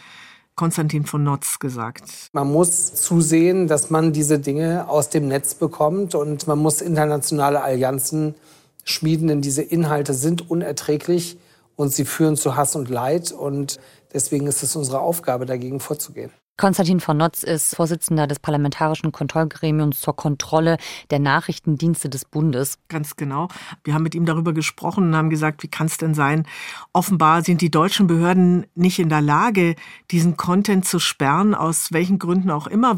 Konstantin 0.56 1.04
von 1.04 1.22
Notz 1.22 1.58
gesagt. 1.58 2.30
Man 2.32 2.50
muss 2.50 2.94
zusehen, 2.94 3.68
dass 3.68 3.90
man 3.90 4.12
diese 4.12 4.38
Dinge 4.38 4.88
aus 4.88 5.10
dem 5.10 5.28
Netz 5.28 5.54
bekommt 5.54 6.14
und 6.14 6.46
man 6.46 6.58
muss 6.58 6.80
internationale 6.80 7.62
Allianzen 7.62 8.34
schmieden, 8.82 9.28
denn 9.28 9.42
diese 9.42 9.62
Inhalte 9.62 10.14
sind 10.14 10.50
unerträglich 10.50 11.38
und 11.76 11.92
sie 11.92 12.06
führen 12.06 12.36
zu 12.36 12.56
Hass 12.56 12.74
und 12.74 12.88
Leid 12.88 13.32
und 13.32 13.78
deswegen 14.14 14.46
ist 14.46 14.62
es 14.62 14.74
unsere 14.76 15.00
Aufgabe, 15.00 15.44
dagegen 15.44 15.78
vorzugehen. 15.78 16.30
Konstantin 16.56 17.00
von 17.00 17.18
Notz 17.18 17.42
ist 17.42 17.76
Vorsitzender 17.76 18.26
des 18.26 18.38
Parlamentarischen 18.38 19.12
Kontrollgremiums 19.12 20.00
zur 20.00 20.16
Kontrolle 20.16 20.78
der 21.10 21.18
Nachrichtendienste 21.18 22.08
des 22.08 22.24
Bundes. 22.24 22.78
Ganz 22.88 23.16
genau. 23.16 23.48
Wir 23.84 23.92
haben 23.92 24.02
mit 24.02 24.14
ihm 24.14 24.24
darüber 24.24 24.54
gesprochen 24.54 25.08
und 25.08 25.16
haben 25.16 25.28
gesagt, 25.28 25.62
wie 25.62 25.68
kann 25.68 25.86
es 25.86 25.98
denn 25.98 26.14
sein? 26.14 26.46
Offenbar 26.94 27.42
sind 27.42 27.60
die 27.60 27.70
deutschen 27.70 28.06
Behörden 28.06 28.66
nicht 28.74 28.98
in 28.98 29.10
der 29.10 29.20
Lage, 29.20 29.74
diesen 30.10 30.38
Content 30.38 30.86
zu 30.86 30.98
sperren, 30.98 31.54
aus 31.54 31.92
welchen 31.92 32.18
Gründen 32.18 32.50
auch 32.50 32.66
immer. 32.66 32.96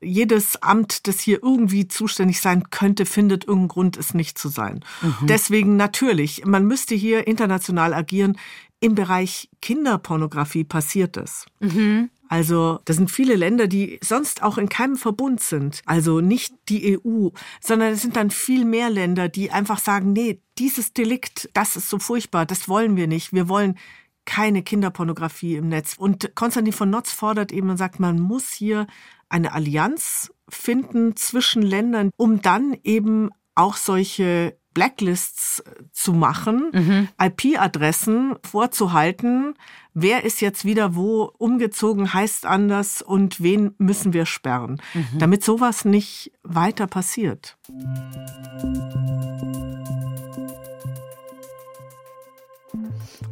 Jedes 0.00 0.62
Amt, 0.62 1.06
das 1.06 1.20
hier 1.20 1.42
irgendwie 1.42 1.88
zuständig 1.88 2.40
sein 2.40 2.70
könnte, 2.70 3.06
findet 3.06 3.44
irgendeinen 3.44 3.68
Grund, 3.68 3.96
es 3.96 4.14
nicht 4.14 4.38
zu 4.38 4.48
sein. 4.48 4.84
Mhm. 5.02 5.26
Deswegen 5.26 5.76
natürlich, 5.76 6.44
man 6.46 6.66
müsste 6.66 6.94
hier 6.94 7.26
international 7.26 7.94
agieren. 7.94 8.36
Im 8.80 8.94
Bereich 8.94 9.48
Kinderpornografie 9.60 10.62
passiert 10.62 11.16
es. 11.16 11.46
Mhm. 11.58 12.10
Also 12.28 12.80
das 12.84 12.96
sind 12.96 13.10
viele 13.10 13.36
Länder, 13.36 13.66
die 13.66 13.98
sonst 14.02 14.42
auch 14.42 14.58
in 14.58 14.68
keinem 14.68 14.96
Verbund 14.96 15.40
sind. 15.40 15.82
Also 15.86 16.20
nicht 16.20 16.54
die 16.68 16.98
EU, 16.98 17.30
sondern 17.60 17.92
es 17.92 18.02
sind 18.02 18.16
dann 18.16 18.30
viel 18.30 18.64
mehr 18.64 18.90
Länder, 18.90 19.28
die 19.28 19.50
einfach 19.50 19.78
sagen, 19.78 20.12
nee, 20.12 20.40
dieses 20.58 20.92
Delikt, 20.92 21.48
das 21.54 21.76
ist 21.76 21.88
so 21.88 21.98
furchtbar, 21.98 22.46
das 22.46 22.68
wollen 22.68 22.96
wir 22.96 23.06
nicht. 23.06 23.32
Wir 23.32 23.48
wollen 23.48 23.78
keine 24.24 24.62
Kinderpornografie 24.62 25.56
im 25.56 25.68
Netz. 25.68 25.94
Und 25.96 26.34
Konstantin 26.34 26.74
von 26.74 26.90
Notz 26.90 27.12
fordert 27.12 27.50
eben 27.50 27.70
und 27.70 27.78
sagt, 27.78 27.98
man 27.98 28.20
muss 28.20 28.52
hier 28.52 28.86
eine 29.30 29.52
Allianz 29.52 30.32
finden 30.48 31.16
zwischen 31.16 31.62
Ländern, 31.62 32.10
um 32.16 32.42
dann 32.42 32.76
eben 32.84 33.30
auch 33.54 33.76
solche 33.76 34.58
Blacklists 34.74 35.62
zu 35.92 36.12
machen, 36.12 36.70
mhm. 36.72 37.08
IP-Adressen 37.20 38.36
vorzuhalten. 38.44 39.54
Wer 40.00 40.22
ist 40.22 40.40
jetzt 40.40 40.64
wieder 40.64 40.94
wo 40.94 41.32
umgezogen, 41.38 42.14
heißt 42.14 42.46
anders 42.46 43.02
und 43.02 43.42
wen 43.42 43.74
müssen 43.78 44.12
wir 44.12 44.26
sperren, 44.26 44.80
mhm. 44.94 45.18
damit 45.18 45.42
sowas 45.42 45.84
nicht 45.84 46.30
weiter 46.44 46.86
passiert. 46.86 47.56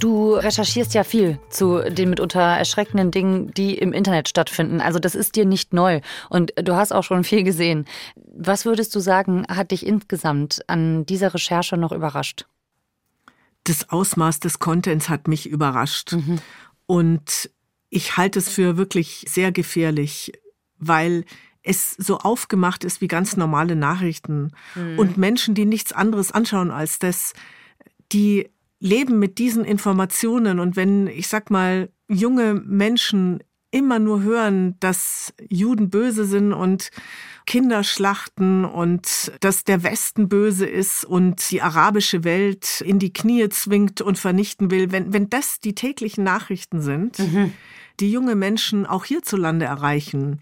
Du 0.01 0.35
recherchierst 0.35 0.93
ja 0.93 1.05
viel 1.05 1.39
zu 1.51 1.89
den 1.89 2.11
mitunter 2.11 2.41
erschreckenden 2.41 3.13
Dingen, 3.13 3.53
die 3.53 3.79
im 3.79 3.93
Internet 3.93 4.29
stattfinden. 4.29 4.81
Also 4.81 4.99
das 4.99 5.15
ist 5.15 5.37
dir 5.37 5.45
nicht 5.45 5.73
neu 5.73 6.01
und 6.31 6.53
du 6.57 6.75
hast 6.75 6.91
auch 6.91 7.05
schon 7.05 7.23
viel 7.23 7.45
gesehen. 7.45 7.85
Was 8.17 8.65
würdest 8.65 8.93
du 8.97 8.99
sagen, 8.99 9.45
hat 9.49 9.71
dich 9.71 9.87
insgesamt 9.87 10.63
an 10.67 11.07
dieser 11.07 11.33
Recherche 11.33 11.77
noch 11.77 11.93
überrascht? 11.93 12.47
Das 13.67 13.91
Ausmaß 13.91 14.41
des 14.41 14.59
Contents 14.59 15.09
hat 15.09 15.29
mich 15.29 15.49
überrascht. 15.49 16.13
Mhm. 16.13 16.39
Und 16.87 17.51
ich 17.91 18.17
halte 18.17 18.39
es 18.39 18.49
für 18.49 18.77
wirklich 18.77 19.25
sehr 19.29 19.53
gefährlich, 19.53 20.33
weil 20.79 21.25
es 21.63 21.91
so 21.93 22.19
aufgemacht 22.19 22.85
ist 22.85 23.01
wie 23.01 23.09
ganz 23.09 23.37
normale 23.37 23.75
Nachrichten. 23.75 24.53
Mhm. 24.75 24.99
Und 24.99 25.17
Menschen, 25.17 25.55
die 25.55 25.65
nichts 25.65 25.93
anderes 25.93 26.31
anschauen 26.33 26.71
als 26.71 26.99
das, 26.99 27.33
die 28.13 28.49
leben 28.79 29.19
mit 29.19 29.39
diesen 29.39 29.65
Informationen. 29.65 30.61
Und 30.61 30.77
wenn, 30.77 31.09
ich 31.09 31.27
sag 31.27 31.51
mal, 31.51 31.91
junge 32.09 32.55
Menschen 32.55 33.43
immer 33.77 33.99
nur 33.99 34.23
hören, 34.23 34.77
dass 34.81 35.35
Juden 35.49 35.91
böse 35.91 36.25
sind 36.25 36.55
und 36.55 36.91
Kinder 37.45 37.85
schlachten 37.85 38.65
und 38.65 39.33
dass 39.41 39.65
der 39.65 39.83
Westen 39.83 40.29
böse 40.29 40.67
ist 40.67 41.05
und 41.05 41.51
die 41.51 41.61
arabische 41.61 42.25
Welt 42.25 42.81
in 42.81 42.99
die 42.99 43.13
Knie 43.13 43.49
zwingt 43.51 44.01
und 44.01 44.19
vernichten 44.19 44.71
will, 44.71 44.91
wenn, 44.93 45.13
wenn 45.13 45.29
das 45.29 45.61
die 45.61 45.75
täglichen 45.75 46.25
Nachrichten 46.25 46.81
sind, 46.81 47.19
mhm. 47.19 47.53
die 48.01 48.11
junge 48.11 48.35
Menschen 48.35 48.87
auch 48.87 49.05
hierzulande 49.05 49.67
erreichen, 49.67 50.41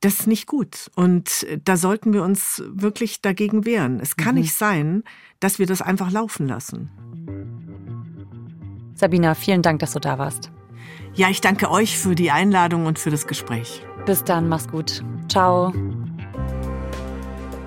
das 0.00 0.20
ist 0.20 0.26
nicht 0.28 0.46
gut. 0.46 0.90
Und 0.94 1.46
da 1.64 1.76
sollten 1.76 2.12
wir 2.12 2.22
uns 2.22 2.62
wirklich 2.68 3.20
dagegen 3.20 3.66
wehren. 3.66 3.98
Es 4.00 4.16
kann 4.16 4.36
mhm. 4.36 4.42
nicht 4.42 4.54
sein, 4.54 5.02
dass 5.40 5.58
wir 5.58 5.66
das 5.66 5.82
einfach 5.82 6.10
laufen 6.10 6.46
lassen. 6.46 6.88
Sabina, 8.94 9.34
vielen 9.34 9.62
Dank, 9.62 9.80
dass 9.80 9.92
du 9.92 9.98
da 9.98 10.18
warst. 10.18 10.50
Ja, 11.20 11.28
ich 11.28 11.42
danke 11.42 11.70
euch 11.70 11.98
für 11.98 12.14
die 12.14 12.30
Einladung 12.30 12.86
und 12.86 12.98
für 12.98 13.10
das 13.10 13.26
Gespräch. 13.26 13.82
Bis 14.06 14.24
dann, 14.24 14.48
mach's 14.48 14.66
gut. 14.66 15.04
Ciao. 15.28 15.70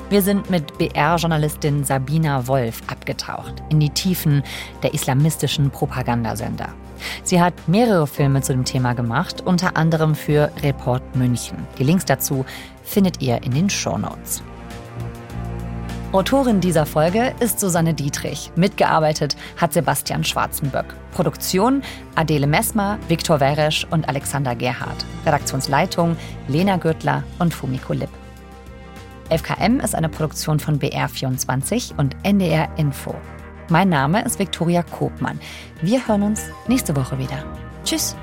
Wir 0.10 0.24
sind 0.24 0.50
mit 0.50 0.76
BR-Journalistin 0.80 1.84
Sabina 1.84 2.48
Wolf 2.48 2.82
abgetaucht 2.88 3.62
in 3.70 3.80
die 3.80 3.92
Tiefen 3.92 4.42
der 4.82 4.96
islamistischen 4.96 5.70
Propagandasender. 5.70 6.70
Sie 7.22 7.40
hat 7.40 7.54
mehrere 7.68 8.08
Filme 8.08 8.42
zu 8.42 8.54
dem 8.54 8.66
Thema 8.66 8.94
gemacht, 8.94 9.42
unter 9.46 9.78
anderem 9.78 10.16
für 10.16 10.52
Report 10.64 11.16
München. 11.16 11.60
Die 11.78 11.84
Links 11.84 12.06
dazu 12.06 12.48
findet 12.82 13.22
ihr 13.22 13.44
in 13.44 13.52
den 13.52 13.70
Show 13.70 14.00
Notes. 14.00 14.42
Autorin 16.14 16.62
dieser 16.62 16.86
Folge 16.86 17.34
ist 17.40 17.60
Susanne 17.60 17.96
Dietrich. 17.96 18.52
Mitgearbeitet 18.56 19.36
hat 19.58 19.74
Sebastian 19.74 20.24
Schwarzenböck. 20.24 20.86
Produktion 21.12 21.82
Adele 22.14 22.46
Messmer, 22.46 23.00
Viktor 23.08 23.40
Weresch 23.40 23.88
und 23.90 24.08
Alexander 24.08 24.56
Gerhardt. 24.56 25.08
Redaktionsleitung 25.26 26.16
Lena 26.48 26.78
Gürtler 26.78 27.24
und 27.40 27.52
Fumiko 27.52 27.94
Lipp. 27.94 28.12
FKM 29.32 29.80
ist 29.80 29.96
eine 29.96 30.08
Produktion 30.08 30.60
von 30.60 30.80
BR24 30.80 31.98
und 31.98 32.16
NDR 32.22 32.70
Info. 32.78 33.16
Mein 33.70 33.90
Name 33.90 34.24
ist 34.24 34.38
Viktoria 34.38 34.84
Kobmann. 34.84 35.40
Wir 35.82 36.08
hören 36.08 36.22
uns 36.22 36.44
nächste 36.68 36.96
Woche 36.96 37.18
wieder. 37.18 37.44
Tschüss. 37.84 38.16